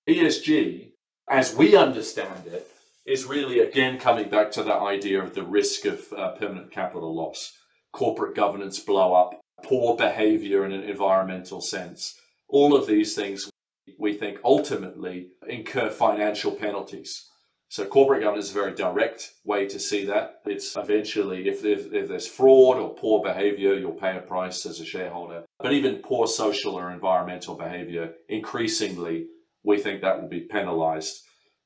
[0.09, 0.91] ESG,
[1.29, 2.69] as we understand it,
[3.05, 7.15] is really again coming back to that idea of the risk of uh, permanent capital
[7.15, 7.53] loss,
[7.93, 12.19] corporate governance blow up, poor behavior in an environmental sense.
[12.49, 13.49] All of these things
[13.97, 17.29] we think ultimately incur financial penalties.
[17.69, 20.41] So corporate governance is a very direct way to see that.
[20.45, 24.79] It's eventually, if, if, if, there's fraud or poor behavior, you'll pay a price as
[24.79, 25.43] a shareholder.
[25.59, 29.27] But even poor social or environmental behavior, increasingly,
[29.63, 31.21] we think that will be penalized.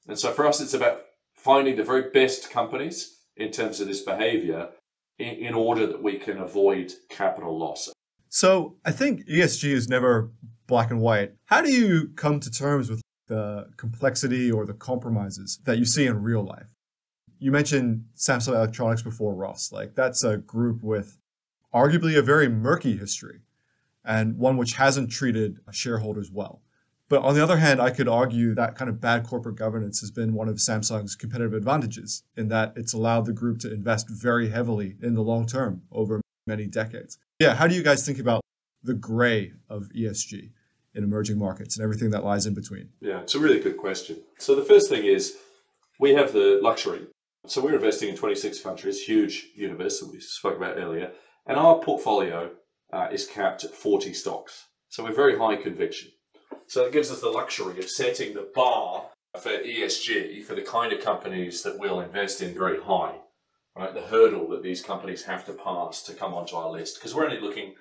[0.08, 1.02] And so for us, it's about
[1.36, 4.70] finding the very best companies in terms of this behavior
[5.20, 7.90] in, in order that we can avoid capital loss.
[8.30, 10.32] So I think ESG is never
[10.70, 11.34] black and white.
[11.46, 16.06] How do you come to terms with the complexity or the compromises that you see
[16.06, 16.74] in real life?
[17.40, 19.72] You mentioned Samsung Electronics before, Ross.
[19.74, 21.18] Like that's a group with
[21.74, 23.42] arguably a very murky history
[24.06, 26.62] and one which hasn't treated shareholders well.
[27.10, 30.12] But on the other hand, I could argue that kind of bad corporate governance has
[30.12, 34.50] been one of Samsung's competitive advantages in that it's allowed the group to invest very
[34.50, 37.18] heavily in the long term over many decades.
[37.40, 38.42] Yeah, how do you guys think about
[38.84, 40.52] the gray of ESG
[40.93, 42.89] in emerging markets and everything that lies in between?
[43.02, 44.17] Yeah, it's a really good question.
[44.39, 45.38] So the first thing is
[45.99, 47.08] we have the luxury.
[47.47, 51.12] So we're investing in 26 countries, huge universe that we spoke about earlier,
[51.47, 52.52] and our portfolio
[52.91, 54.65] uh, is capped at 40 stocks.
[54.89, 56.12] So we're very high conviction.
[56.67, 59.06] So it gives us the luxury of setting the bar
[59.39, 63.15] for ESG for the kind of companies that we'll invest in very high.
[63.75, 67.15] Right, the hurdle that these companies have to pass to come onto our list, because
[67.15, 67.75] we're only looking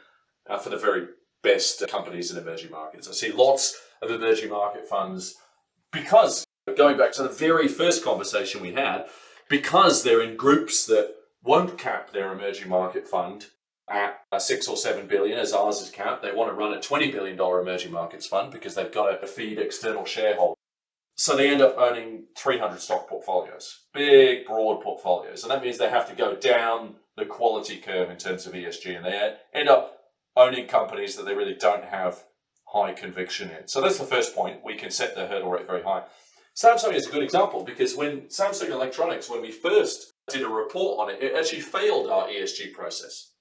[0.49, 1.09] uh, for the very
[1.43, 3.09] best companies in emerging markets.
[3.09, 5.35] I see lots of emerging market funds
[5.93, 6.45] because
[6.77, 9.07] going back to the very first conversation we had,
[9.49, 13.47] because they're in groups that won't cap their emerging market fund
[13.89, 16.23] at a six or seven billion, as ours is capped.
[16.23, 19.59] They want to run a $20 billion emerging markets fund because they've got to feed
[19.59, 20.57] external shareholders.
[21.17, 25.43] So they end up owning 300 stock portfolios, big, broad portfolios.
[25.43, 28.97] And that means they have to go down the quality curve in terms of ESG
[28.97, 29.98] and they end up
[30.37, 32.25] owning companies that they really don't have
[32.73, 33.67] high conviction in.
[33.67, 34.65] So that's the first point.
[34.65, 36.05] We can set the hurdle rate very high.
[36.57, 40.99] Samsung is a good example because when Samsung Electronics, when we first did a report
[40.99, 43.33] on it, it actually failed our ESG process.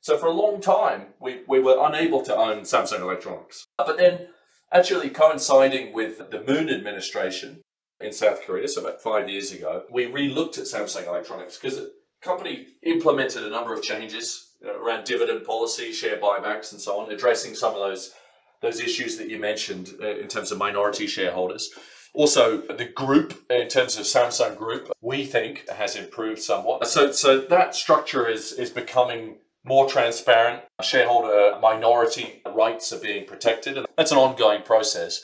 [0.00, 3.66] So for a long time, we, we were unable to own Samsung Electronics.
[3.76, 4.28] But then,
[4.72, 7.60] actually coinciding with the Moon administration
[8.00, 11.92] in South Korea, so about five years ago, we re-looked at Samsung Electronics because the
[12.22, 17.00] company implemented a number of changes you know, around dividend policy, share buybacks, and so
[17.00, 18.14] on, addressing some of those
[18.62, 21.70] those issues that you mentioned uh, in terms of minority shareholders.
[22.12, 26.86] Also, the group, in terms of Samsung Group, we think has improved somewhat.
[26.86, 33.76] So, so that structure is is becoming more transparent, shareholder minority rights are being protected,
[33.76, 35.22] and that's an ongoing process.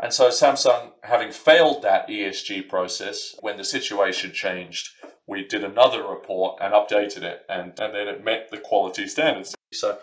[0.00, 4.88] And so, Samsung, having failed that ESG process, when the situation changed,
[5.26, 9.54] we did another report and updated it, and, and then it met the quality standards.
[9.72, 9.98] So,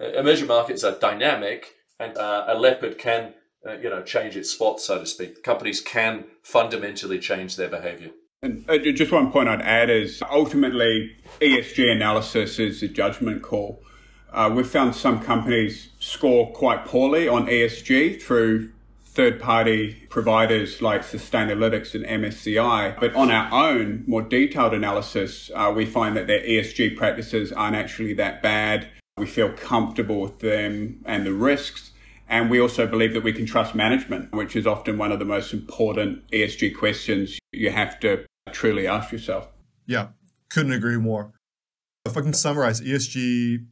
[0.00, 3.34] uh, emerging markets are dynamic, and uh, a leopard can,
[3.66, 5.42] uh, you know, change its spot, so to speak.
[5.42, 8.10] Companies can fundamentally change their behavior.
[8.42, 13.82] And uh, just one point I'd add is ultimately ESG analysis is a judgment call.
[14.32, 18.72] Uh, we've found some companies score quite poorly on ESG through
[19.14, 22.98] third party providers like Sustainalytics and MSCI.
[22.98, 27.76] But on our own, more detailed analysis, uh, we find that their ESG practices aren't
[27.76, 28.88] actually that bad.
[29.16, 31.92] We feel comfortable with them and the risks.
[32.28, 35.24] And we also believe that we can trust management, which is often one of the
[35.24, 39.48] most important ESG questions you have to truly ask yourself.
[39.86, 40.08] Yeah,
[40.48, 41.32] couldn't agree more.
[42.04, 43.66] If I can summarize, ESG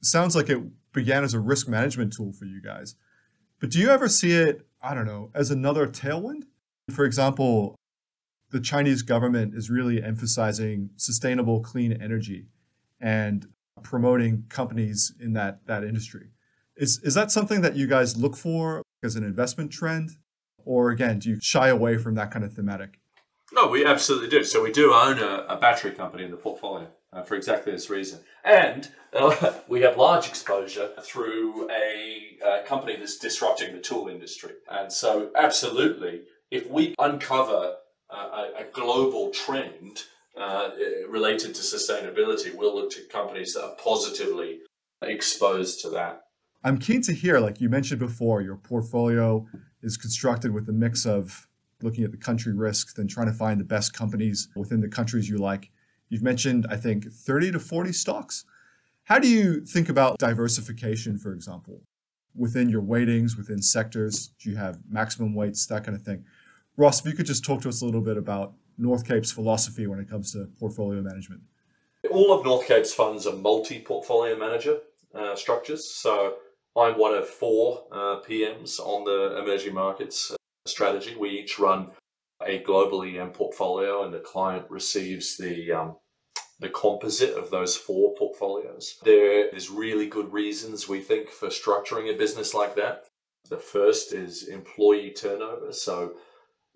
[0.00, 0.60] sounds like it
[0.92, 2.94] began as a risk management tool for you guys.
[3.60, 6.44] But do you ever see it, I don't know, as another tailwind?
[6.90, 7.74] For example,
[8.50, 12.46] the Chinese government is really emphasizing sustainable clean energy
[13.00, 13.46] and
[13.82, 16.28] promoting companies in that, that industry.
[16.76, 20.10] Is, is that something that you guys look for as an investment trend?
[20.64, 22.98] Or again, do you shy away from that kind of thematic?
[23.52, 24.44] No, we absolutely do.
[24.44, 27.90] So we do own a, a battery company in the portfolio uh, for exactly this
[27.90, 34.08] reason, and uh, we have large exposure through a, a company that's disrupting the tool
[34.08, 34.52] industry.
[34.70, 37.76] And so, absolutely, if we uncover
[38.10, 40.02] uh, a, a, global trend
[40.38, 40.70] uh,
[41.08, 44.60] related to sustainability, we'll look to companies that are positively
[45.02, 46.22] exposed to that.
[46.62, 49.46] I'm keen to hear, like you mentioned before, your portfolio
[49.82, 51.46] is constructed with a mix of
[51.82, 55.28] looking at the country risk, then trying to find the best companies within the countries
[55.28, 55.70] you like
[56.08, 58.44] You've mentioned, I think, 30 to 40 stocks.
[59.04, 61.82] How do you think about diversification, for example,
[62.34, 64.30] within your weightings, within sectors?
[64.40, 66.24] Do you have maximum weights, that kind of thing?
[66.76, 69.98] Ross, if you could just talk to us a little bit about Northcape's philosophy when
[69.98, 71.40] it comes to portfolio management.
[72.10, 74.78] All of Northcape's funds are multi portfolio manager
[75.14, 75.84] uh, structures.
[75.88, 76.34] So
[76.76, 81.16] I'm one of four uh, PMs on the emerging markets uh, strategy.
[81.18, 81.90] We each run
[82.46, 85.96] a global EM portfolio, and the client receives the um,
[86.58, 88.96] the composite of those four portfolios.
[89.04, 93.04] There is really good reasons we think for structuring a business like that.
[93.50, 95.72] The first is employee turnover.
[95.72, 96.14] So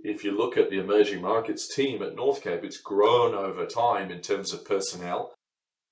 [0.00, 4.20] if you look at the emerging markets team at Northcape, it's grown over time in
[4.20, 5.34] terms of personnel.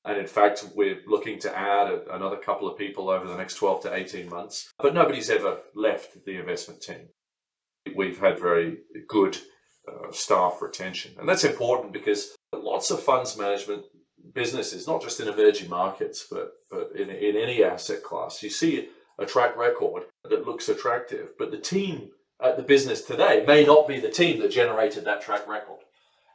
[0.05, 3.83] And in fact, we're looking to add another couple of people over the next 12
[3.83, 4.71] to 18 months.
[4.79, 7.09] But nobody's ever left the investment team.
[7.97, 9.37] We've had very good
[9.89, 11.13] uh, staff retention.
[11.19, 13.85] And that's important because lots of funds management
[14.35, 18.89] businesses, not just in emerging markets, but, but in, in any asset class, you see
[19.19, 22.11] a track record that looks attractive, but the team
[22.43, 25.81] at the business today may not be the team that generated that track record.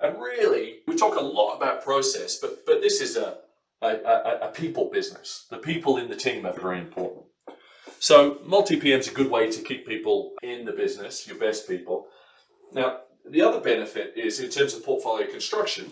[0.02, 3.38] And really, we talk a lot about process, but, but this is a,
[3.82, 5.46] a, a, a people business.
[5.50, 7.24] The people in the team are very important.
[8.00, 11.70] So multi PM is a good way to keep people in the business, your best
[11.70, 12.08] people.
[12.74, 15.90] Now, the other benefit is in terms of portfolio construction,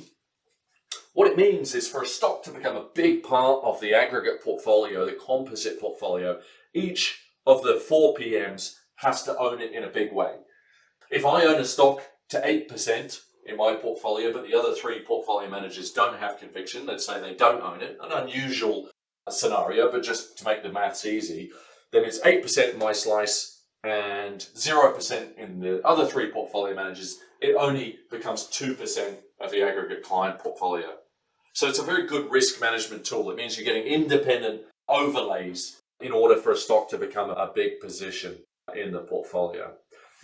[1.13, 4.43] what it means is for a stock to become a big part of the aggregate
[4.43, 6.39] portfolio, the composite portfolio,
[6.73, 10.35] each of the four PMs has to own it in a big way.
[11.09, 15.49] If I own a stock to 8% in my portfolio, but the other three portfolio
[15.49, 18.89] managers don't have conviction, let's say they don't own it, an unusual
[19.29, 21.51] scenario, but just to make the maths easy,
[21.91, 23.50] then it's 8% in my slice
[23.83, 27.19] and 0% in the other three portfolio managers.
[27.41, 30.95] It only becomes 2% of the aggregate client portfolio.
[31.53, 33.29] So it's a very good risk management tool.
[33.31, 37.79] It means you're getting independent overlays in order for a stock to become a big
[37.79, 38.37] position
[38.75, 39.73] in the portfolio.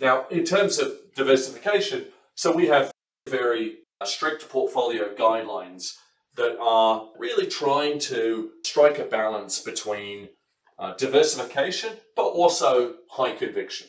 [0.00, 2.90] Now, in terms of diversification, so we have
[3.28, 5.94] very strict portfolio guidelines
[6.36, 10.28] that are really trying to strike a balance between
[10.78, 13.88] uh, diversification but also high conviction.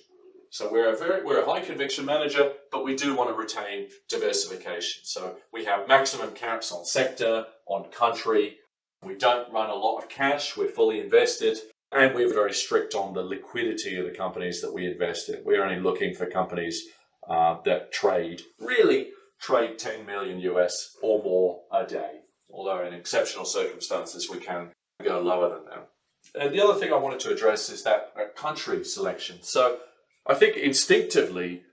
[0.52, 3.90] So we're a very we're a high conviction manager, but we do want to retain
[4.10, 5.02] diversification.
[5.04, 8.58] So we have maximum caps on sector, on country.
[9.04, 10.58] We don't run a lot of cash.
[10.58, 11.60] We're fully invested,
[11.92, 15.44] and we're very strict on the liquidity of the companies that we invest in.
[15.46, 16.84] We're only looking for companies
[17.30, 22.22] uh, that trade really trade 10 million US or more a day.
[22.52, 24.72] Although in exceptional circumstances we can
[25.04, 25.90] go lower than that.
[26.36, 29.38] And the other thing I wanted to address is that country selection.
[29.42, 29.80] So
[30.28, 31.64] I think instinctively,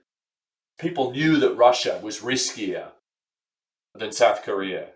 [0.79, 2.89] people knew that Russia was riskier
[3.95, 4.89] than South Korea,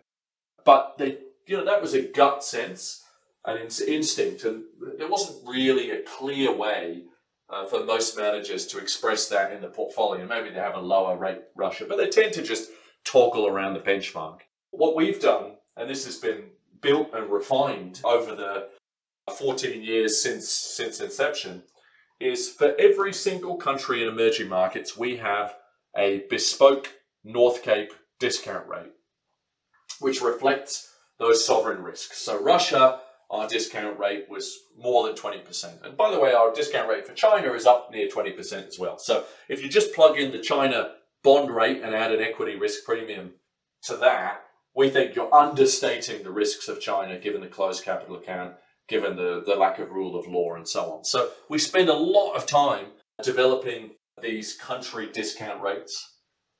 [0.66, 3.04] but they, you know, that was a gut sense,
[3.46, 4.64] and an instinct, and
[4.98, 7.04] there wasn't really a clear way
[7.50, 10.26] uh, for most managers to express that in the portfolio.
[10.26, 12.70] Maybe they have a lower rate Russia, but they tend to just
[13.04, 14.42] toggle around the benchmark.
[14.70, 16.44] What we've done, and this has been
[16.82, 18.70] built and refined over the
[19.30, 21.64] 14 years since since inception,
[22.20, 25.56] is for every single country in emerging markets, we have
[25.98, 26.94] a bespoke
[27.26, 28.92] Northcape discount rate,
[30.00, 32.20] which reflects those sovereign risks.
[32.20, 35.86] So Russia, our discount rate was more than 20%.
[35.86, 38.98] And by the way, our discount rate for China is up near 20% as well.
[38.98, 40.92] So if you just plug in the China
[41.24, 43.34] bond rate and add an equity risk premium
[43.84, 44.42] to that,
[44.76, 48.54] we think you're understating the risks of China given the closed capital account
[48.88, 51.06] given the, the lack of rule of law and so on.
[51.06, 52.88] So we spend a lot of time
[53.24, 53.92] developing
[54.22, 56.14] these country discount rates,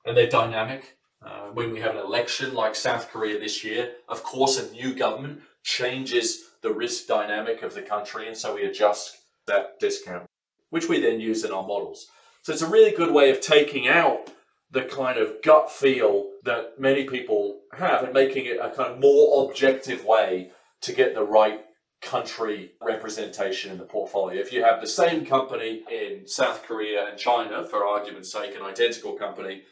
[0.04, 0.96] and they're dynamic.
[1.24, 4.92] Uh, when we have an election like South Korea this year, of course, a new
[4.92, 10.24] government changes the risk dynamic of the country, and so we adjust that discount,
[10.70, 12.08] which we then use in our models.
[12.42, 14.30] So it's a really good way of taking out
[14.72, 19.00] the kind of gut feel that many people have and making it a kind of
[19.00, 21.60] more objective way to get the right
[22.02, 24.40] country representation in the portfolio.
[24.40, 28.62] If you have the same company in South Korea and China, for argument's sake, an
[28.62, 29.62] identical company,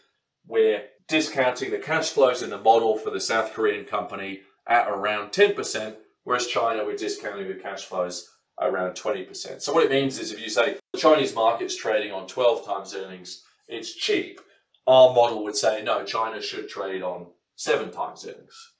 [0.46, 5.30] we're discounting the cash flows in the model for the South Korean company at around
[5.30, 9.60] 10%, whereas China, we're discounting the cash flows around 20%.
[9.60, 12.94] So what it means is if you say the Chinese market's trading on 12 times
[12.94, 14.40] earnings, it's cheap,
[14.86, 17.26] our model would say no, China should trade on
[17.56, 18.72] seven times earnings.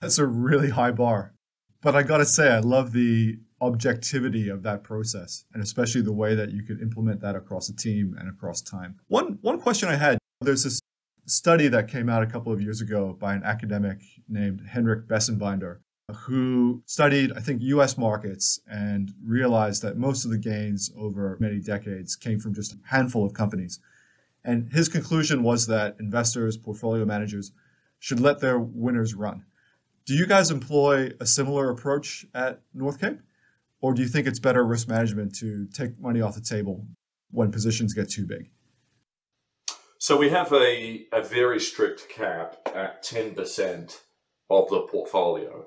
[0.00, 1.35] That's a really high bar.
[1.82, 6.12] But I got to say, I love the objectivity of that process, and especially the
[6.12, 8.96] way that you could implement that across a team and across time.
[9.08, 10.80] One one question I had: there's this
[11.26, 15.78] study that came out a couple of years ago by an academic named Hendrik Bessembinder,
[16.14, 21.58] who studied, I think, US markets and realized that most of the gains over many
[21.58, 23.80] decades came from just a handful of companies.
[24.44, 27.50] And his conclusion was that investors, portfolio managers,
[27.98, 29.44] should let their winners run.
[30.06, 33.18] Do you guys employ a similar approach at Northcape?
[33.80, 36.86] Or do you think it's better risk management to take money off the table
[37.32, 38.50] when positions get too big?
[39.98, 43.98] So we have a, a very strict cap at 10%
[44.48, 45.66] of the portfolio.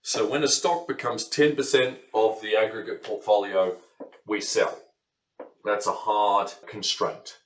[0.00, 3.76] So when a stock becomes 10% of the aggregate portfolio,
[4.26, 4.78] we sell.
[5.62, 7.36] That's a hard constraint.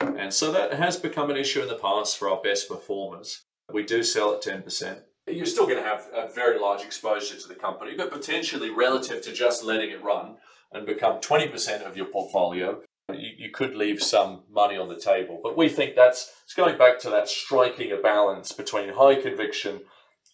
[0.00, 3.42] And so that has become an issue in the past for our best performers.
[3.70, 5.02] We do sell at 10%.
[5.30, 9.22] You're still going to have a very large exposure to the company, but potentially relative
[9.22, 10.36] to just letting it run
[10.72, 12.80] and become 20% of your portfolio,
[13.12, 15.40] you, you could leave some money on the table.
[15.42, 19.80] But we think that's it's going back to that striking a balance between high conviction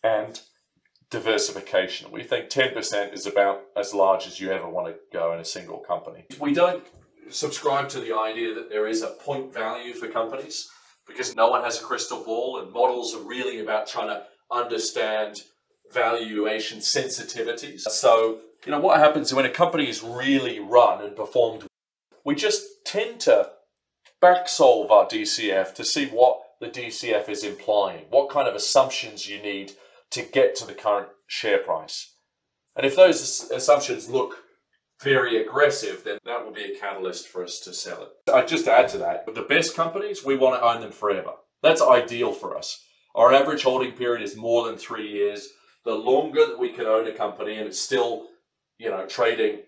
[0.03, 0.41] and
[1.11, 2.11] diversification.
[2.11, 5.45] We think 10% is about as large as you ever want to go in a
[5.45, 6.25] single company.
[6.41, 6.85] We don't
[7.31, 10.69] subscribe to the idea that there is a point value for companies
[11.07, 15.43] because no one has a crystal ball and models are really about trying to understand
[15.93, 17.81] valuation sensitivities.
[17.81, 21.67] So, you know, what happens when a company is really run and performed,
[22.25, 23.51] we just tend to
[24.21, 29.29] back solve our DCF to see what the DCF is implying, what kind of assumptions
[29.29, 29.73] you need
[30.11, 32.15] to get to the current share price.
[32.77, 34.39] And if those assumptions look
[35.03, 38.31] very aggressive, then that will be a catalyst for us to sell it.
[38.33, 41.33] I just add to that, the best companies, we want to own them forever.
[41.63, 42.84] That's ideal for us.
[43.15, 45.49] Our average holding period is more than three years.
[45.85, 48.27] The longer that we can own a company and it's still,
[48.79, 49.61] you know, trading,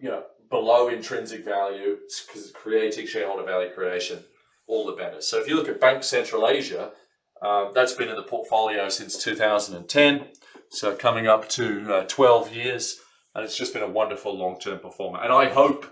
[0.00, 1.96] you know, below intrinsic value,
[2.26, 4.22] because it's creating shareholder value creation,
[4.68, 5.20] all the better.
[5.20, 6.92] So if you look at Bank Central Asia,
[7.40, 10.26] uh, that's been in the portfolio since 2010,
[10.68, 13.00] so coming up to uh, 12 years
[13.34, 15.22] and it's just been a wonderful long-term performer.
[15.22, 15.86] And I hope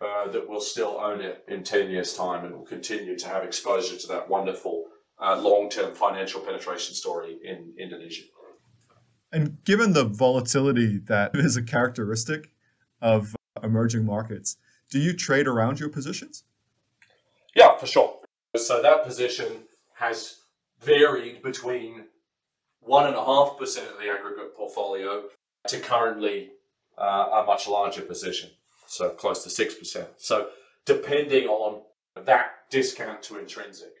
[0.00, 3.44] uh, that we'll still own it in 10 years' time and we'll continue to have
[3.44, 4.84] exposure to that wonderful
[5.18, 8.24] uh, long-term financial penetration story in Indonesia.
[9.32, 12.50] And given the volatility that is a characteristic
[13.00, 14.56] of emerging markets,
[14.90, 16.44] do you trade around your positions?
[17.54, 18.18] Yeah, for sure.
[18.56, 19.64] So that position
[19.94, 20.40] has
[20.80, 22.04] varied between
[22.80, 25.24] one and a half percent of the aggregate portfolio
[25.68, 26.50] to currently
[26.96, 28.50] uh, a much larger position,
[28.86, 30.06] so close to 6%.
[30.16, 30.48] So
[30.84, 31.82] depending on
[32.24, 33.92] that discount to intrinsic.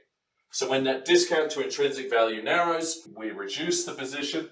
[0.56, 4.48] So when that discount to intrinsic value narrows, we reduce the position.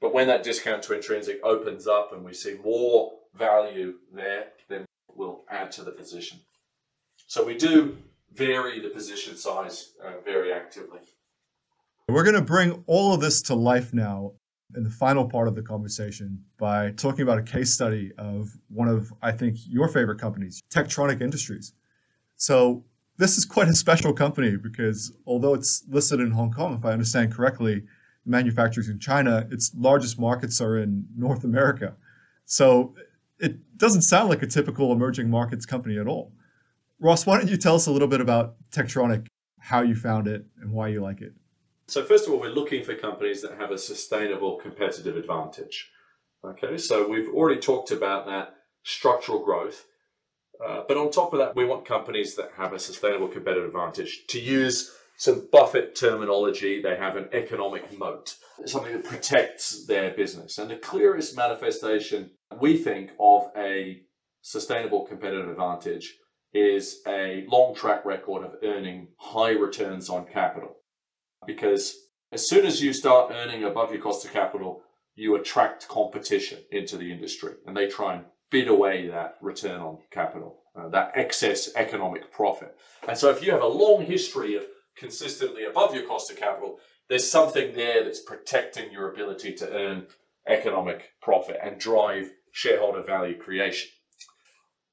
[0.00, 4.84] But when that discount to intrinsic opens up and we see more value there, then
[5.14, 6.40] we'll add to the position.
[7.28, 7.98] So we do
[8.34, 10.98] vary the position size uh, very actively.
[12.08, 14.32] We're going to bring all of this to life now
[14.74, 18.88] in the final part of the conversation by talking about a case study of one
[18.88, 21.74] of, I think, your favorite companies, Techtronic Industries.
[22.34, 22.86] So,
[23.22, 26.90] this is quite a special company because although it's listed in Hong Kong, if I
[26.90, 27.84] understand correctly,
[28.26, 31.94] manufacturers in China, its largest markets are in North America.
[32.44, 32.94] So,
[33.38, 36.32] it doesn't sound like a typical emerging markets company at all.
[37.00, 39.26] Ross, why don't you tell us a little bit about Techtronic,
[39.58, 41.32] how you found it, and why you like it?
[41.88, 45.90] So first of all, we're looking for companies that have a sustainable competitive advantage.
[46.44, 48.54] Okay, so we've already talked about that
[48.84, 49.86] structural growth.
[50.64, 54.24] Uh, but on top of that, we want companies that have a sustainable competitive advantage.
[54.28, 58.36] To use some Buffett terminology, they have an economic moat,
[58.66, 60.58] something that protects their business.
[60.58, 64.02] And the clearest manifestation, we think, of a
[64.42, 66.16] sustainable competitive advantage
[66.52, 70.76] is a long track record of earning high returns on capital
[71.46, 71.96] because
[72.30, 74.82] as soon as you start earning above your cost of capital,
[75.14, 79.98] you attract competition into the industry and they try and bid away that return on
[80.12, 82.76] capital, uh, that excess economic profit.
[83.08, 84.64] And so if you have a long history of
[84.96, 86.78] consistently above your cost of capital,
[87.08, 90.06] there's something there that's protecting your ability to earn
[90.46, 93.90] economic profit and drive shareholder value creation.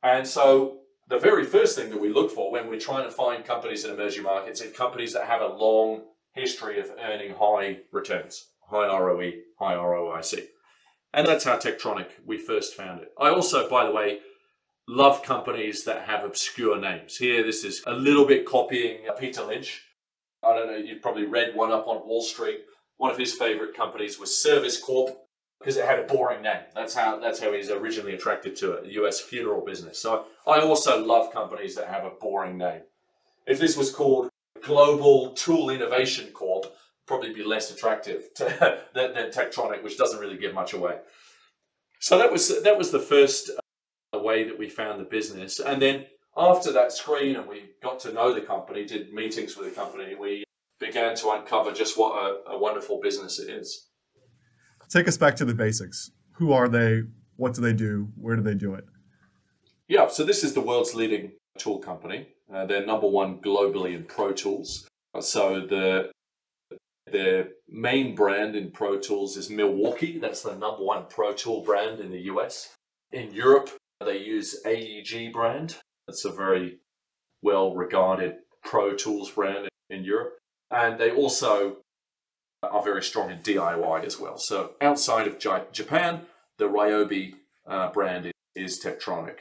[0.01, 0.79] And so
[1.09, 3.91] the very first thing that we look for when we're trying to find companies in
[3.91, 6.03] emerging markets is companies that have a long
[6.33, 10.47] history of earning high returns, high ROE, high ROIC.
[11.13, 13.11] And that's how Techtronic we first found it.
[13.19, 14.19] I also, by the way,
[14.87, 17.17] love companies that have obscure names.
[17.17, 19.83] Here, this is a little bit copying Peter Lynch.
[20.43, 22.61] I don't know, you've probably read one up on Wall Street.
[22.97, 25.09] One of his favorite companies was Service Corp
[25.59, 26.61] because it had a boring name.
[26.73, 29.99] That's how that's how he's originally attracted to it, US funeral business.
[29.99, 32.81] So I also love companies that have a boring name.
[33.45, 34.29] If this was called
[34.63, 36.73] global tool innovation corp
[37.09, 38.45] probably be less attractive to,
[38.93, 40.99] than, than Techtronic, which doesn't really give much away.
[41.99, 43.49] So that was that was the first
[44.15, 46.05] uh, way that we found the business, and then
[46.37, 50.15] after that screen and we got to know the company, did meetings with the company,
[50.15, 50.45] we
[50.79, 53.89] began to uncover just what a, a wonderful business it is.
[54.87, 56.11] Take us back to the basics.
[56.33, 57.01] Who are they?
[57.35, 58.07] What do they do?
[58.15, 58.85] Where do they do it?
[59.89, 62.27] Yeah, so this is the world's leading tool company.
[62.53, 64.87] Uh, they're number one globally in Pro Tools.
[65.19, 66.11] So the
[67.11, 70.19] their main brand in Pro Tools is Milwaukee.
[70.19, 72.75] That's the number one Pro Tool brand in the US.
[73.11, 73.69] In Europe,
[74.05, 75.77] they use AEG brand.
[76.07, 76.79] That's a very
[77.41, 80.37] well regarded Pro Tools brand in Europe.
[80.71, 81.77] And they also
[82.63, 84.37] are very strong in DIY as well.
[84.37, 86.21] So outside of Japan,
[86.57, 87.33] the Ryobi
[87.67, 89.37] uh, brand is, is Techtronic.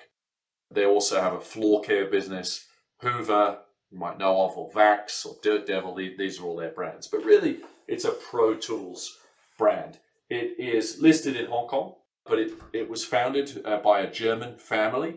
[0.70, 2.66] They also have a floor care business,
[3.00, 3.58] Hoover,
[3.90, 5.94] you might know of, or Vax, or Dirt Devil.
[5.94, 7.06] These are all their brands.
[7.06, 9.18] But really, it's a Pro Tools
[9.56, 9.98] brand.
[10.28, 11.94] It is listed in Hong Kong,
[12.26, 15.16] but it, it was founded uh, by a German family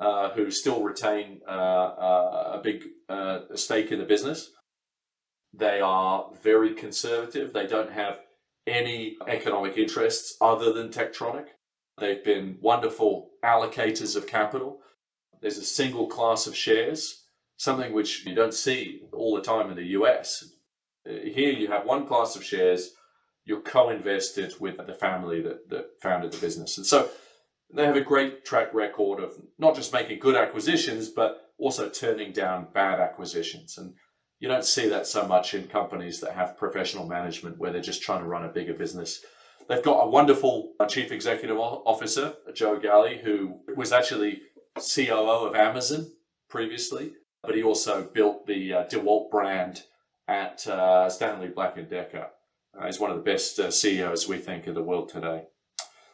[0.00, 4.50] uh, who still retain uh, uh a big uh, stake in the business.
[5.54, 7.52] They are very conservative.
[7.52, 8.20] They don't have
[8.66, 11.46] any economic interests other than Techtronic.
[11.98, 14.80] They've been wonderful allocators of capital.
[15.40, 17.21] There's a single class of shares,
[17.56, 20.44] something which you don't see all the time in the US.
[21.04, 22.92] Here you have one class of shares,
[23.44, 26.76] you're co invested with the family that, that founded the business.
[26.76, 27.10] And so
[27.72, 32.32] they have a great track record of not just making good acquisitions, but also turning
[32.32, 33.78] down bad acquisitions.
[33.78, 33.94] And
[34.38, 38.02] you don't see that so much in companies that have professional management where they're just
[38.02, 39.24] trying to run a bigger business.
[39.68, 44.42] They've got a wonderful chief executive officer, Joe Galli, who was actually
[44.76, 46.10] COO of Amazon
[46.48, 49.82] previously, but he also built the uh, DeWalt brand
[50.28, 52.28] at uh, Stanley Black & Decker.
[52.78, 55.44] Uh, he's one of the best uh, CEOs we think in the world today.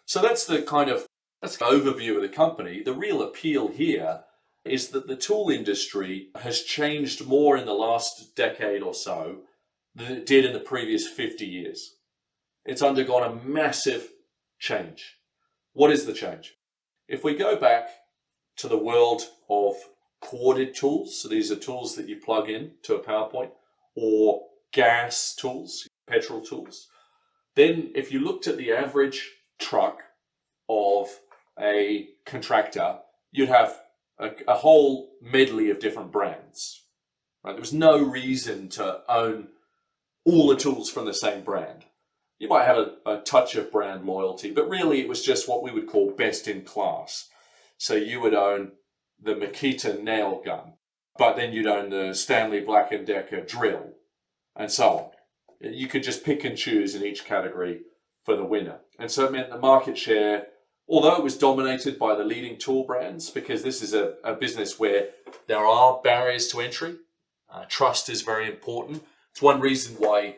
[0.06, 1.06] So that's the kind of
[1.42, 2.82] that's the overview of the company.
[2.82, 4.24] The real appeal here
[4.64, 9.42] is that the tool industry has changed more in the last decade or so
[9.94, 11.94] than it did in the previous 50 years.
[12.64, 14.10] It's undergone a massive
[14.58, 15.16] change.
[15.72, 16.54] What is the change?
[17.06, 17.88] If we go back
[18.56, 19.76] to the world of
[20.20, 23.50] corded tools, so these are tools that you plug in to a PowerPoint,
[23.94, 24.42] or
[24.72, 26.88] gas tools, petrol tools,
[27.54, 30.02] then if you looked at the average truck
[30.68, 31.08] of
[31.60, 32.98] a contractor,
[33.32, 33.80] you'd have
[34.18, 36.84] a, a whole medley of different brands.
[37.42, 37.52] Right?
[37.52, 39.48] There was no reason to own
[40.24, 41.84] all the tools from the same brand.
[42.38, 45.62] You might have a, a touch of brand loyalty, but really it was just what
[45.62, 47.28] we would call best in class.
[47.78, 48.72] So you would own
[49.20, 50.74] the Makita nail gun,
[51.16, 53.94] but then you'd own the Stanley Black & Decker drill,
[54.56, 55.72] and so on.
[55.72, 57.80] You could just pick and choose in each category
[58.24, 58.78] for the winner.
[58.98, 60.46] And so it meant the market share
[60.88, 64.78] although it was dominated by the leading tool brands, because this is a, a business
[64.78, 65.08] where
[65.46, 66.96] there are barriers to entry,
[67.52, 69.02] uh, trust is very important.
[69.30, 70.36] It's one reason why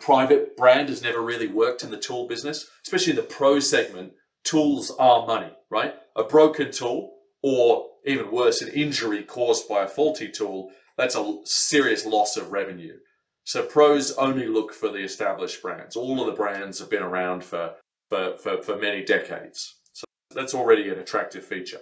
[0.00, 4.12] private brand has never really worked in the tool business, especially the pro segment.
[4.42, 5.94] Tools are money, right?
[6.16, 7.12] A broken tool,
[7.42, 12.52] or even worse, an injury caused by a faulty tool, that's a serious loss of
[12.52, 12.96] revenue.
[13.44, 15.96] So pros only look for the established brands.
[15.96, 17.74] All of the brands have been around for,
[18.08, 19.76] for, for, for many decades.
[19.92, 21.80] So that's already an attractive feature.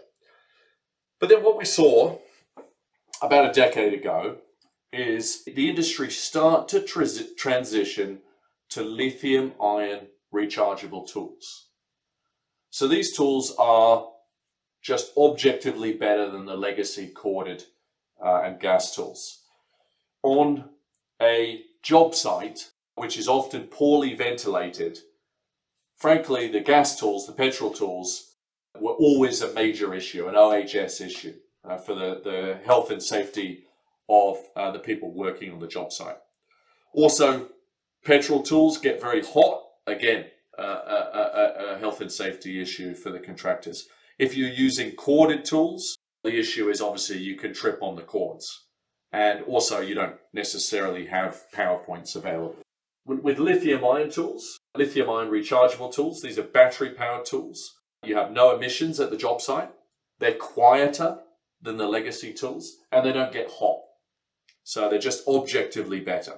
[1.21, 2.19] But then what we saw
[3.21, 4.37] about a decade ago
[4.93, 7.05] is the industry start to tr-
[7.37, 8.21] transition
[8.71, 11.69] to lithium ion rechargeable tools.
[12.71, 14.07] So these tools are
[14.83, 17.65] just objectively better than the legacy corded
[18.25, 19.43] uh, and gas tools.
[20.23, 20.69] On
[21.21, 24.99] a job site, which is often poorly ventilated,
[25.97, 28.35] frankly, the gas tools, the petrol tools,
[28.81, 33.65] were always a major issue, an OHS issue uh, for the, the health and safety
[34.09, 36.17] of uh, the people working on the job site.
[36.93, 37.49] Also,
[38.05, 39.63] petrol tools get very hot.
[39.87, 40.27] Again,
[40.59, 43.89] uh, a, a, a health and safety issue for the contractors.
[44.19, 48.67] If you're using corded tools, the issue is obviously you can trip on the cords.
[49.13, 52.57] And also, you don't necessarily have power points available.
[53.07, 57.75] With, with lithium ion tools, lithium ion rechargeable tools, these are battery powered tools.
[58.05, 59.71] You have no emissions at the job site.
[60.19, 61.21] They're quieter
[61.63, 63.81] than the legacy tools and they don't get hot.
[64.65, 66.35] So they're just objectively better.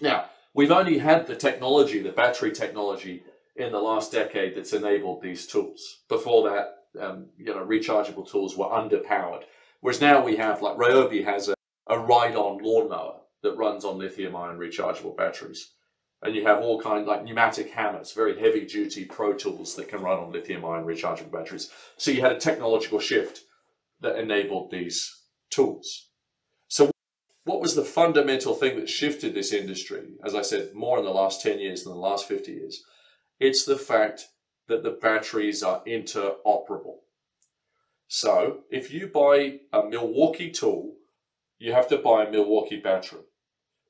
[0.00, 3.22] Now, we've only had the technology, the battery technology,
[3.56, 6.00] in the last decade that's enabled these tools.
[6.08, 9.44] Before that, um, you know, rechargeable tools were underpowered.
[9.80, 11.54] Whereas now we have, like Ryobi has a,
[11.86, 15.72] a ride-on lawnmower that runs on lithium-ion rechargeable batteries.
[16.22, 20.20] And you have all kinds like pneumatic hammers, very heavy-duty pro tools that can run
[20.20, 21.70] on lithium-ion rechargeable batteries.
[21.96, 23.40] So you had a technological shift
[24.00, 26.08] that enabled these tools.
[26.68, 26.92] So
[27.44, 30.14] what was the fundamental thing that shifted this industry?
[30.24, 32.84] As I said, more in the last 10 years than the last 50 years.
[33.40, 34.28] It's the fact
[34.68, 36.98] that the batteries are interoperable.
[38.06, 40.96] So if you buy a Milwaukee tool,
[41.58, 43.22] you have to buy a Milwaukee battery.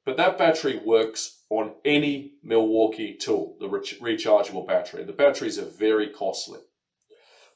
[0.05, 5.05] But that battery works on any Milwaukee tool, the rechargeable battery.
[5.05, 6.61] The batteries are very costly.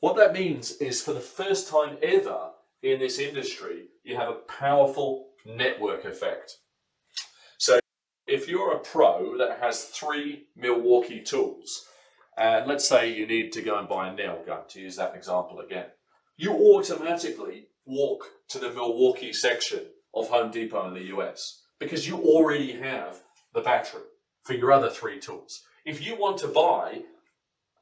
[0.00, 2.50] What that means is for the first time ever
[2.82, 6.58] in this industry, you have a powerful network effect.
[8.26, 11.86] If you're a pro that has three Milwaukee tools,
[12.36, 15.14] and let's say you need to go and buy a nail gun, to use that
[15.14, 15.86] example again,
[16.36, 22.18] you automatically walk to the Milwaukee section of Home Depot in the US because you
[22.18, 23.22] already have
[23.54, 24.02] the battery
[24.42, 25.62] for your other three tools.
[25.84, 27.02] If you want to buy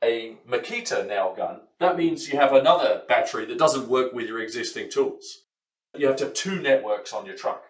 [0.02, 4.40] a Makita nail gun, that means you have another battery that doesn't work with your
[4.40, 5.44] existing tools.
[5.96, 7.64] You have to have two networks on your truck,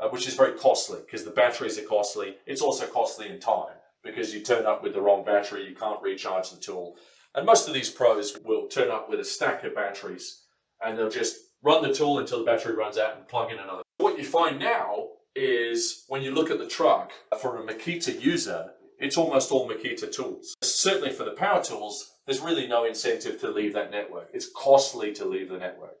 [0.00, 2.36] uh, which is very costly because the batteries are costly.
[2.46, 6.02] It's also costly in time because you turn up with the wrong battery, you can't
[6.02, 6.96] recharge the tool.
[7.34, 10.42] And most of these pros will turn up with a stack of batteries
[10.82, 13.82] and they'll just run the tool until the battery runs out and plug in another.
[13.98, 18.70] What you find now is when you look at the truck for a Makita user,
[18.98, 20.54] it's almost all Makita tools.
[20.62, 24.30] Certainly for the power tools, there's really no incentive to leave that network.
[24.32, 25.96] It's costly to leave the network.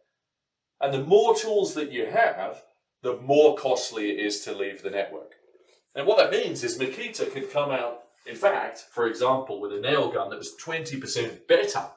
[0.80, 2.62] And the more tools that you have,
[3.02, 5.34] the more costly it is to leave the network.
[5.94, 9.80] And what that means is Makita could come out, in fact, for example, with a
[9.80, 11.88] nail gun that was 20% better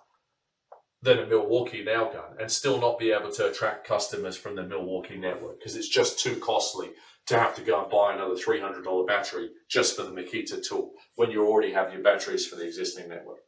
[1.02, 4.64] than a Milwaukee nail gun and still not be able to attract customers from the
[4.64, 6.92] Milwaukee network because it's just too costly
[7.28, 11.30] to have to go and buy another $300 battery just for the Makita tool when
[11.30, 13.40] you already have your batteries for the existing network.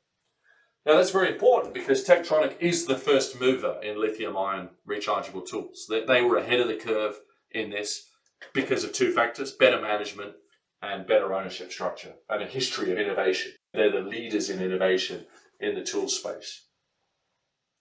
[0.86, 5.90] Now that's very important because Techtronic is the first mover in lithium ion rechargeable tools.
[5.90, 7.16] They were ahead of the curve
[7.56, 8.10] in this
[8.54, 10.34] because of two factors, better management
[10.82, 13.54] and better ownership structure and a history of innovation.
[13.74, 15.26] They're the leaders in innovation
[15.60, 16.66] in the tool space.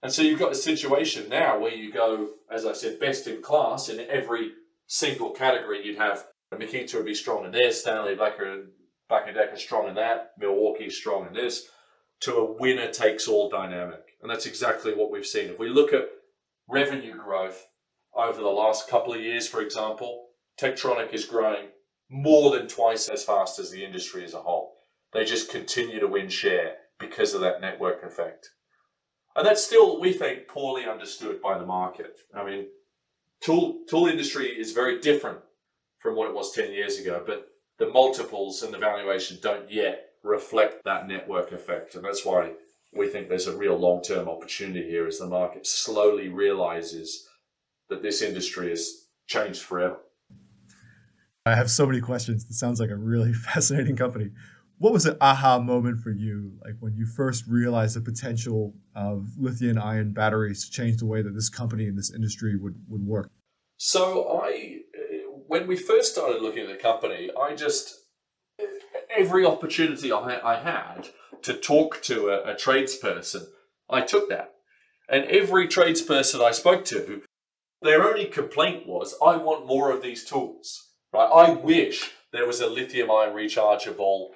[0.03, 3.43] And so you've got a situation now where you go, as I said, best in
[3.43, 4.53] class in every
[4.87, 5.85] single category.
[5.85, 8.67] You'd have Makita would be strong in this, Stanley Blacker,
[9.09, 11.69] Black and Decker strong in that, Milwaukee is strong in this,
[12.21, 14.03] to a winner takes all dynamic.
[14.23, 15.51] And that's exactly what we've seen.
[15.51, 16.09] If we look at
[16.69, 17.67] revenue growth
[18.17, 20.29] over the last couple of years, for example,
[20.61, 21.69] Techtronic is growing
[22.09, 24.75] more than twice as fast as the industry as a whole.
[25.13, 28.51] They just continue to win share because of that network effect.
[29.37, 32.19] And that's still, we think, poorly understood by the market.
[32.35, 32.67] I mean,
[33.41, 35.41] tool tool industry is very different
[35.99, 37.49] from what it was 10 years ago, but
[37.79, 41.95] the multiples and the valuation don't yet reflect that network effect.
[41.95, 42.53] And that's why
[42.93, 47.29] we think there's a real long-term opportunity here as the market slowly realizes
[47.89, 49.99] that this industry has changed forever.
[51.47, 52.47] I have so many questions.
[52.47, 54.31] This sounds like a really fascinating company.
[54.79, 59.29] What was the aha moment for you, like when you first realized the potential of
[59.39, 63.07] lithium ion batteries to change the way that this company and this industry would, would
[63.07, 63.31] work?
[63.77, 64.79] So I,
[65.47, 68.05] when we first started looking at the company, I just
[69.17, 71.09] every opportunity I, I had
[71.43, 73.47] to talk to a, a tradesperson,
[73.89, 74.55] I took that,
[75.09, 77.23] and every tradesperson I spoke to,
[77.85, 81.27] their only complaint was, "I want more of these tools." Right?
[81.27, 84.31] I wish there was a lithium ion rechargeable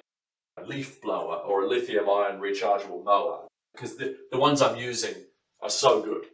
[0.65, 5.15] leaf blower or a lithium ion rechargeable mower because the, the ones I'm using
[5.61, 6.25] are so good.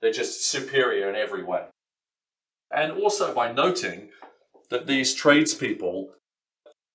[0.00, 1.64] They're just superior in every way.
[2.70, 4.10] And also by noting
[4.70, 6.10] that these tradespeople,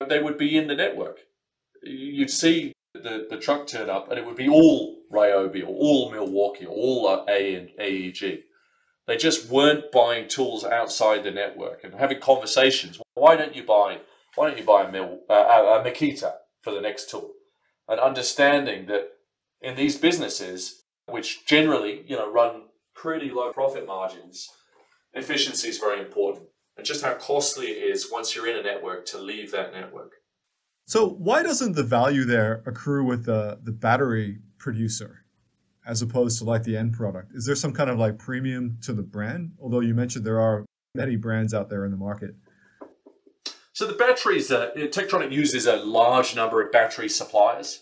[0.07, 1.19] they would be in the network.
[1.81, 6.11] You'd see the, the truck turn up and it would be all Ryobi or all
[6.11, 8.43] Milwaukee or all AEG.
[9.11, 13.01] They just weren't buying tools outside the network and having conversations.
[13.13, 13.99] Why don't you buy?
[14.35, 17.33] Why don't you buy a, Mil, uh, a Makita for the next tool?
[17.89, 19.09] And understanding that
[19.61, 24.47] in these businesses, which generally you know run pretty low profit margins,
[25.13, 26.47] efficiency is very important,
[26.77, 30.13] and just how costly it is once you're in a network to leave that network.
[30.85, 35.20] So why doesn't the value there accrue with the the battery producer?
[35.85, 37.31] As opposed to like the end product?
[37.33, 39.53] Is there some kind of like premium to the brand?
[39.59, 42.35] Although you mentioned there are many brands out there in the market.
[43.73, 47.79] So the batteries, uh, Techtronic uses a large number of battery suppliers,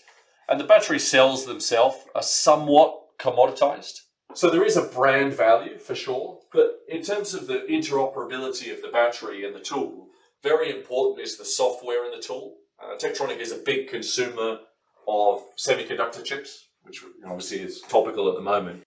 [0.48, 4.02] and the battery cells themselves are somewhat commoditized.
[4.34, 8.82] So there is a brand value for sure, But in terms of the interoperability of
[8.82, 10.08] the battery and the tool,
[10.42, 12.56] very important is the software in the tool.
[12.82, 14.60] Uh, Techtronic is a big consumer
[15.08, 18.84] of semiconductor chips, which obviously is topical at the moment.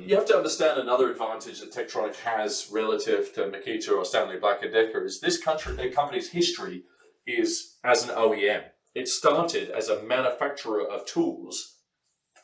[0.00, 4.60] You have to understand another advantage that Techtronic has relative to Makita or Stanley Black
[4.60, 6.82] & Decker is this country, their company's history
[7.26, 8.64] is as an OEM.
[8.94, 11.76] It started as a manufacturer of tools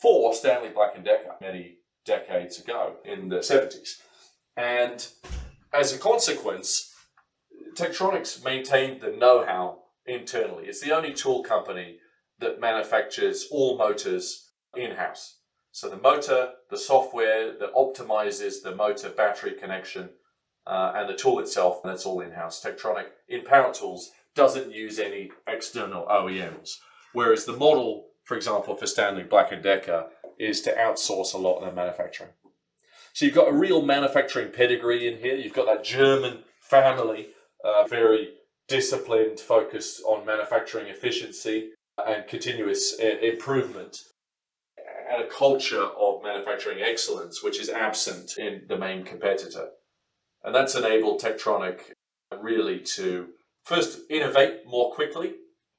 [0.00, 4.00] for Stanley Black & Decker many decades ago in the 70s.
[4.56, 5.06] And
[5.72, 6.94] as a consequence,
[7.74, 10.66] Techtronic maintained the know-how internally.
[10.66, 11.98] It's the only tool company
[12.38, 14.45] that manufactures all motors
[14.76, 15.38] in-house.
[15.72, 20.10] So the motor, the software that optimizes the motor battery connection,
[20.66, 22.64] uh, and the tool itself, that's all in-house.
[22.64, 26.78] Techtronic in Power Tools doesn't use any external OEMs.
[27.12, 30.06] Whereas the model, for example, for Stanley Black & Decker
[30.38, 32.30] is to outsource a lot of their manufacturing.
[33.12, 35.36] So you've got a real manufacturing pedigree in here.
[35.36, 37.28] You've got that German family,
[37.64, 38.34] uh, very
[38.68, 41.70] disciplined, focused on manufacturing efficiency
[42.04, 44.02] and continuous uh, improvement
[45.10, 49.68] and a culture of manufacturing excellence, which is absent in the main competitor.
[50.44, 51.80] And that's enabled Techtronic
[52.40, 53.28] really to
[53.64, 55.34] first innovate more quickly.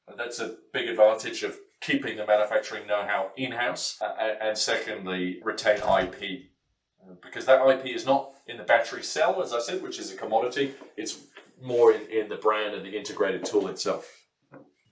[0.08, 3.98] And that's a big advantage of keeping the manufacturing know how in house.
[4.02, 6.48] Uh, and secondly, retain IP.
[7.22, 10.16] Because that IP is not in the battery cell, as I said, which is a
[10.16, 11.20] commodity, it's
[11.62, 14.27] more in, in the brand and the integrated tool itself.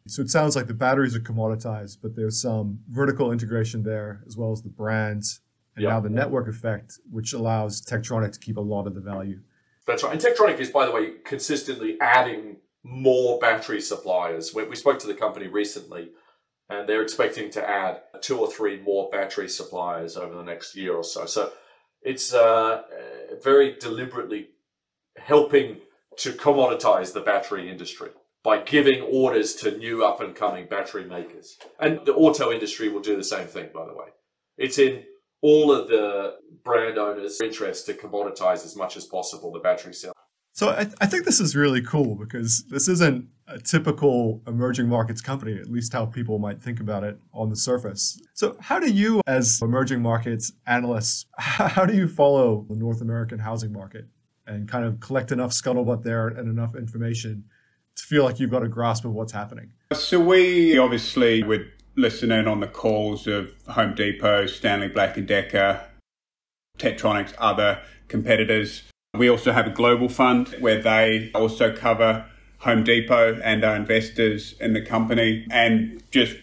[0.08, 4.38] So it sounds like the batteries are commoditized, but there's some vertical integration there, as
[4.38, 5.42] well as the brands,
[5.76, 5.94] and yep.
[5.94, 9.40] now the network effect, which allows Techtronic to keep a lot of the value.
[9.88, 10.14] That's right.
[10.14, 14.54] And Techtronic is, by the way, consistently adding more battery suppliers.
[14.54, 16.12] We, we spoke to the company recently,
[16.70, 20.94] and they're expecting to add two or three more battery suppliers over the next year
[20.94, 21.26] or so.
[21.26, 21.52] So
[22.04, 22.84] it's uh,
[23.44, 24.50] very deliberately
[25.18, 25.78] helping
[26.18, 28.12] to commoditize the battery industry
[28.46, 31.58] by giving orders to new up and coming battery makers.
[31.80, 34.06] And the auto industry will do the same thing, by the way.
[34.56, 35.04] It's in
[35.42, 40.14] all of the brand owners' interest to commoditize as much as possible the battery cell.
[40.54, 44.88] So I, th- I think this is really cool because this isn't a typical emerging
[44.88, 48.22] markets company, at least how people might think about it on the surface.
[48.36, 53.40] So how do you, as emerging markets analysts, how do you follow the North American
[53.40, 54.06] housing market
[54.46, 57.46] and kind of collect enough scuttlebutt there and enough information
[58.04, 59.72] feel like you've got a grasp of what's happening?
[59.94, 65.26] So we obviously would listen in on the calls of Home Depot, Stanley Black &
[65.26, 65.82] Decker,
[66.78, 68.84] Techtronic, other competitors.
[69.14, 72.26] We also have a global fund where they also cover
[72.60, 76.36] Home Depot and our investors in the company and just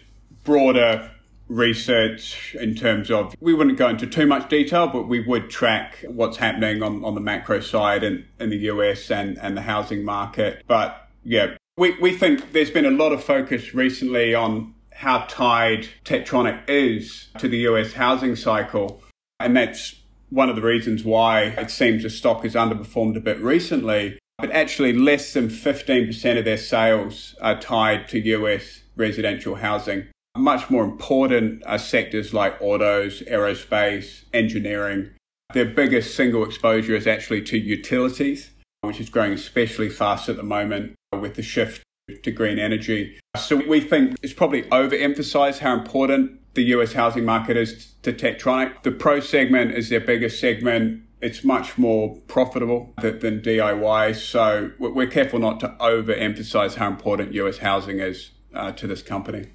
[0.45, 1.11] broader
[1.49, 6.05] research in terms of we wouldn't go into too much detail, but we would track
[6.09, 10.05] what's happening on, on the macro side in, in the US and, and the housing
[10.05, 10.63] market.
[10.67, 15.89] But yeah, we, we think there's been a lot of focus recently on how tied
[16.05, 19.03] Techtronic is to the US housing cycle.
[19.41, 19.97] And that's
[20.31, 24.19] one of the reasons why it seems the stock has underperformed a bit recently.
[24.39, 30.07] But actually, less than 15% of their sales are tied to US residential housing.
[30.37, 35.11] Much more important are sectors like autos, aerospace, engineering.
[35.53, 38.52] Their biggest single exposure is actually to utilities,
[38.83, 41.83] which is growing especially fast at the moment with the shift
[42.23, 43.19] to green energy.
[43.37, 48.83] So we think it's probably overemphasized how important the US housing market is to Techtronic.
[48.83, 51.03] The pro segment is their biggest segment.
[51.21, 54.17] It's much more profitable than DIY.
[54.17, 59.47] So we're careful not to overemphasize how important US housing is uh, to this company.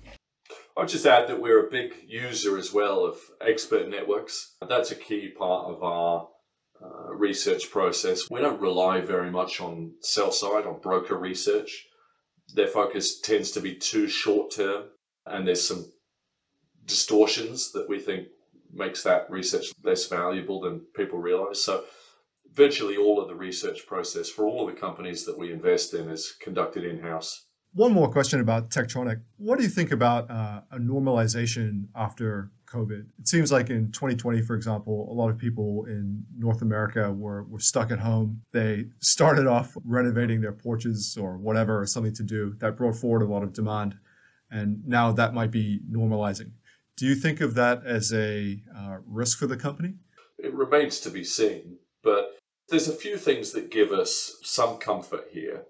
[0.78, 4.56] I'll just add that we're a big user as well of expert networks.
[4.68, 6.30] That's a key part of our
[6.84, 8.30] uh, research process.
[8.30, 11.88] We don't rely very much on sell side, or broker research.
[12.54, 14.86] Their focus tends to be too short term,
[15.26, 15.86] and there's some
[16.86, 18.28] distortions that we think
[18.74, 21.64] makes that research less valuable than people realize.
[21.64, 21.84] So,
[22.54, 26.10] virtually all of the research process for all of the companies that we invest in
[26.10, 27.46] is conducted in house.
[27.74, 29.22] One more question about Techtronic.
[29.38, 33.06] What do you think about uh, a normalization after COVID?
[33.20, 37.44] It seems like in 2020, for example, a lot of people in North America were,
[37.44, 38.42] were stuck at home.
[38.52, 43.22] They started off renovating their porches or whatever, or something to do that brought forward
[43.22, 43.98] a lot of demand.
[44.52, 46.52] And now that might be normalizing.
[46.96, 49.96] Do you think of that as a uh, risk for the company?
[50.38, 52.38] It remains to be seen, but
[52.70, 55.64] there's a few things that give us some comfort here.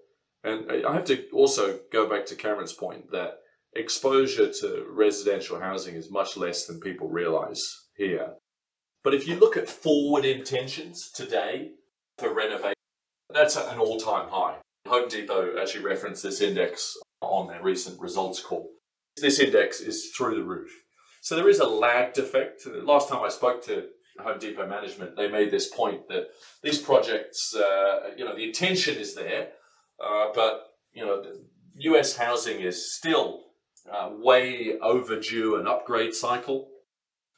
[0.44, 3.40] And I have to also go back to Cameron's point that
[3.78, 7.62] exposure to residential housing is much less than people realize
[7.96, 8.34] here.
[9.04, 11.70] But if you look at forward intentions today,
[12.18, 12.74] for renovation.
[13.30, 14.56] That's an all time high.
[14.86, 18.68] Home Depot actually referenced this index on their recent results call.
[19.16, 20.70] This index is through the roof.
[21.20, 22.66] So there is a lagged effect.
[22.66, 23.86] Last time I spoke to
[24.20, 26.28] Home Depot management, they made this point that
[26.62, 29.48] these projects, uh, you know, the intention is there,
[30.04, 31.22] uh, but you know,
[31.76, 32.16] U.S.
[32.16, 33.44] housing is still
[33.92, 36.68] uh, way overdue an upgrade cycle.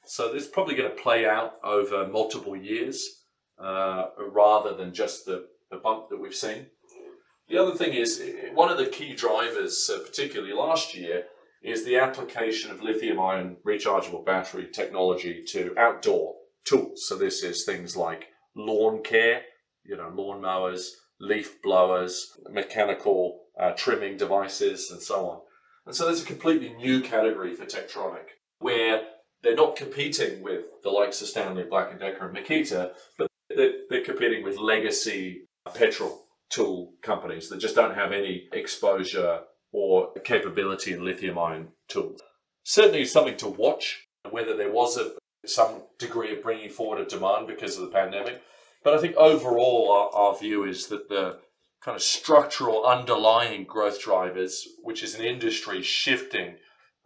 [0.04, 3.24] So this is probably going to play out over multiple years
[3.58, 6.66] uh, rather than just the, the bump that we've seen.
[7.48, 8.22] The other thing is,
[8.54, 11.24] one of the key drivers, uh, particularly last year,
[11.62, 16.34] is the application of lithium ion rechargeable battery technology to outdoor
[16.64, 17.06] tools.
[17.06, 19.42] So this is things like lawn care,
[19.84, 25.40] you know, lawn mowers, leaf blowers, mechanical uh, trimming devices, and so on.
[25.90, 28.26] And so there's a completely new category for Techtronic
[28.60, 29.02] where
[29.42, 33.72] they're not competing with the likes of Stanley Black & Decker and Makita, but they're,
[33.90, 39.40] they're competing with legacy petrol tool companies that just don't have any exposure
[39.72, 42.20] or capability in lithium ion tools.
[42.62, 45.14] Certainly something to watch, whether there was a,
[45.44, 48.40] some degree of bringing forward of demand because of the pandemic.
[48.84, 51.40] But I think overall, our, our view is that the
[51.80, 56.56] kind of structural underlying growth drivers, which is an industry shifting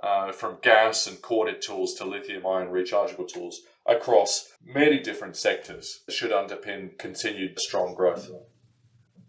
[0.03, 6.01] uh, from gas and corded tools to lithium ion rechargeable tools across many different sectors,
[6.09, 8.31] should underpin continued strong growth.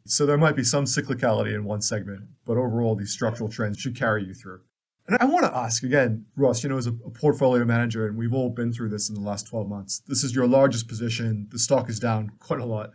[0.05, 3.95] So there might be some cyclicality in one segment, but overall, these structural trends should
[3.95, 4.61] carry you through.
[5.07, 8.17] And I want to ask again, Ross, you know, as a, a, portfolio manager, and
[8.17, 11.47] we've all been through this in the last 12 months, this is your largest position.
[11.51, 12.91] The stock is down quite a lot.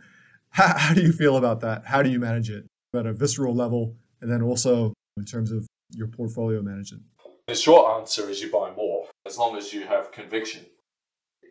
[0.51, 1.85] How, how do you feel about that?
[1.85, 3.95] How do you manage it at a visceral level?
[4.21, 7.03] And then also in terms of your portfolio management?
[7.47, 10.65] The short answer is you buy more as long as you have conviction.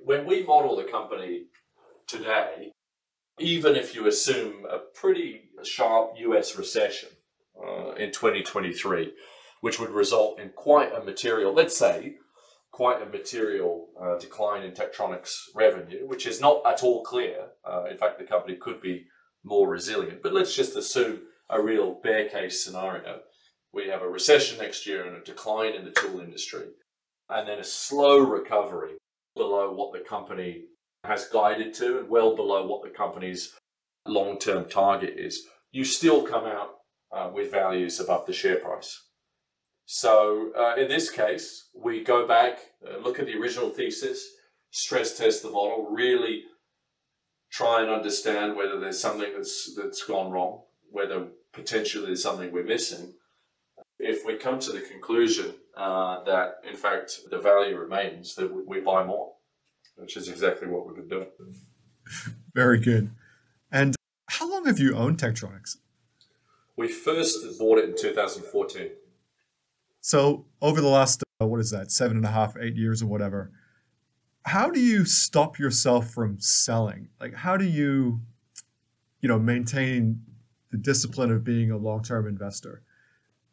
[0.05, 1.47] When we model the company
[2.07, 2.73] today,
[3.39, 7.11] even if you assume a pretty sharp US recession
[7.59, 9.13] uh, in 2023,
[9.61, 12.17] which would result in quite a material, let's say,
[12.73, 17.49] quite a material uh, decline in Techtronic revenue, which is not at all clear.
[17.65, 19.05] Uh, in fact, the company could be
[19.45, 20.23] more resilient.
[20.23, 23.21] But let's just assume a real bear case scenario.
[23.73, 26.67] We have a recession next year and a decline in the tool industry,
[27.29, 28.95] and then a slow recovery
[29.35, 30.65] below what the company
[31.05, 33.55] has guided to and well below what the company's
[34.07, 35.47] long term target is.
[35.73, 36.71] You still come out
[37.13, 39.01] uh, with values above the share price.
[39.87, 44.25] So uh, in this case, we go back, uh, look at the original thesis,
[44.71, 46.45] stress test the model, really
[47.51, 52.65] try and understand whether there's something that's that's gone wrong, whether potentially there's something we're
[52.65, 53.15] missing.
[53.99, 58.63] If we come to the conclusion uh, that in fact the value remains, that we,
[58.63, 59.33] we buy more,
[59.97, 61.29] which is exactly what we've been doing.
[62.55, 63.11] Very good.
[63.73, 63.97] And
[64.29, 65.77] how long have you owned Techtronic?
[66.77, 68.91] We first bought it in 2014.
[70.01, 73.07] So over the last uh, what is that seven and a half, eight years or
[73.07, 73.51] whatever,
[74.47, 77.09] how do you stop yourself from selling?
[77.21, 78.21] Like how do you,
[79.21, 80.23] you know, maintain
[80.71, 82.83] the discipline of being a long-term investor?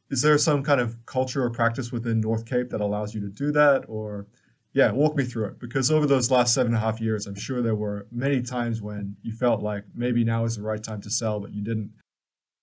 [0.09, 3.51] Is there some kind of culture or practice within Northcape that allows you to do
[3.51, 4.27] that, or
[4.73, 7.35] yeah, walk me through it because over those last seven and a half years, I'm
[7.35, 11.01] sure there were many times when you felt like maybe now is the right time
[11.01, 11.91] to sell, but you didn't.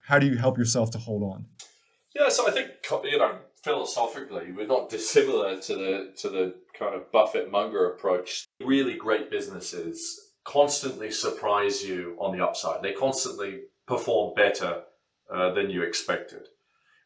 [0.00, 1.46] How do you help yourself to hold on?
[2.14, 2.70] Yeah, so I think
[3.04, 8.46] you know philosophically, we're not dissimilar to the to the kind of Buffett Munger approach.
[8.60, 12.82] Really great businesses constantly surprise you on the upside.
[12.82, 14.82] They constantly perform better
[15.32, 16.42] uh, than you expected.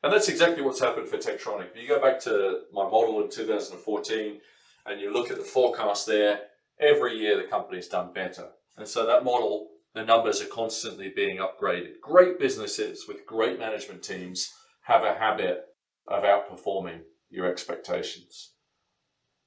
[0.03, 1.71] And that's exactly what's happened for Techtronic.
[1.71, 4.41] If you go back to my model in 2014
[4.87, 6.41] and you look at the forecast there,
[6.81, 8.49] every year the company's done better.
[8.77, 12.01] And so that model, the numbers are constantly being upgraded.
[12.01, 14.53] Great businesses with great management teams
[14.83, 15.65] have a habit
[16.09, 17.01] of outperforming
[17.31, 18.53] your expectations.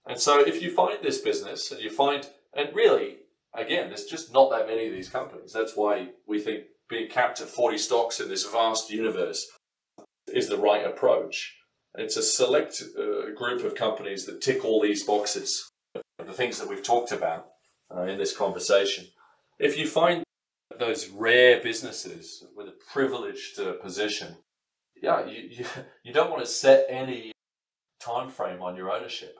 [0.05, 3.17] And so if you find this business and you find, and really,
[3.55, 5.53] again, there's just not that many of these companies.
[5.53, 9.47] That's why we think being capped at 40 stocks in this vast universe
[10.33, 11.55] is the right approach.
[11.95, 16.69] It's a select uh, group of companies that tick all these boxes, the things that
[16.69, 17.47] we've talked about
[17.95, 19.05] uh, in this conversation.
[19.59, 20.23] If you find
[20.79, 24.37] those rare businesses with a privileged uh, position
[25.01, 25.65] yeah, you, you,
[26.03, 27.31] you don't want to set any
[27.99, 29.37] time frame on your ownership.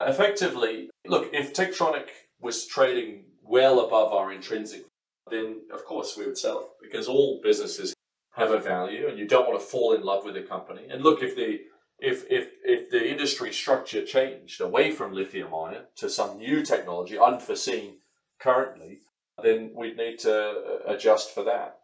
[0.00, 2.08] Effectively, look, if Techtronic
[2.40, 4.84] was trading well above our intrinsic,
[5.30, 7.94] then of course we would sell it because all businesses
[8.32, 10.86] have a value and you don't want to fall in love with a company.
[10.90, 11.60] And look, if the
[12.00, 17.18] if if if the industry structure changed away from lithium ion to some new technology
[17.18, 17.98] unforeseen
[18.40, 19.00] currently,
[19.42, 21.78] then we'd need to uh, adjust for that.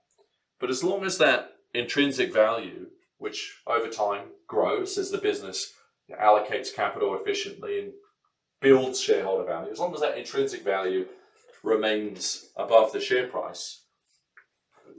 [0.59, 2.87] But as long as that intrinsic value,
[3.19, 5.75] which over time grows as the business
[6.21, 7.93] allocates capital efficiently and
[8.61, 11.07] builds shareholder value, as long as that intrinsic value
[11.63, 13.83] remains above the share price,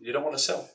[0.01, 0.69] you don't want to sell.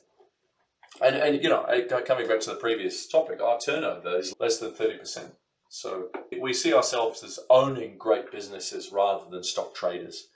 [1.01, 1.65] And, and you know,
[2.05, 5.31] coming back to the previous topic, our turnover is less than 30%.
[5.69, 6.07] So
[6.39, 10.27] we see ourselves as owning great businesses rather than stock traders.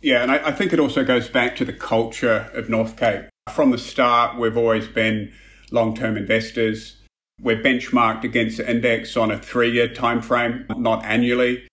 [0.00, 3.28] Yeah, and I, I think it also goes back to the culture of Northcape.
[3.52, 5.32] From the start, we've always been
[5.72, 6.96] long term investors.
[7.40, 11.66] We're benchmarked against the index on a three year time frame, not annually.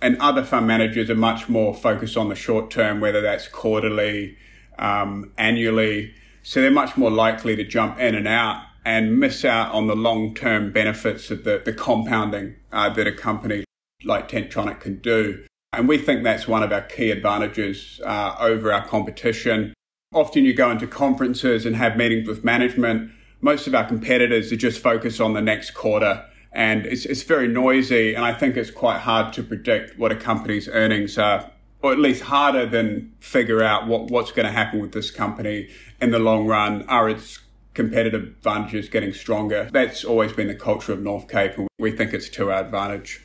[0.00, 4.36] And other fund managers are much more focused on the short term, whether that's quarterly,
[4.78, 6.12] um, annually.
[6.42, 9.94] So they're much more likely to jump in and out and miss out on the
[9.94, 13.64] long term benefits of the, the compounding uh, that a company
[14.04, 15.44] like Techtronic can do.
[15.72, 19.72] And we think that's one of our key advantages uh, over our competition.
[20.12, 23.12] Often you go into conferences and have meetings with management.
[23.42, 27.48] Most of our competitors are just focused on the next quarter and it's, it's very
[27.48, 28.14] noisy.
[28.14, 31.50] And I think it's quite hard to predict what a company's earnings are
[31.82, 35.68] or at least harder than figure out what, what's going to happen with this company
[36.00, 36.82] in the long run.
[36.88, 37.40] Are its
[37.74, 39.68] competitive advantages getting stronger?
[39.72, 43.20] That's always been the culture of Northcape and we think it's to our advantage.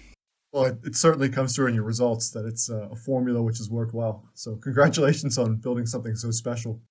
[0.51, 3.59] Well, it, it certainly comes through in your results that it's a, a formula which
[3.59, 4.23] has worked well.
[4.33, 6.81] So, congratulations on building something so special.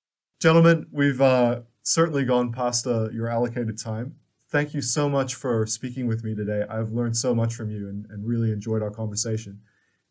[0.41, 4.17] Gentlemen, we've uh, certainly gone past uh, your allocated time.
[4.51, 6.65] Thank you so much for speaking with me today.
[6.69, 9.61] I've learned so much from you and, and really enjoyed our conversation.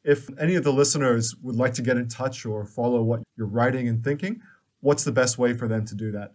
[0.03, 3.47] If any of the listeners would like to get in touch or follow what you're
[3.47, 4.41] writing and thinking,
[4.80, 6.34] what's the best way for them to do that?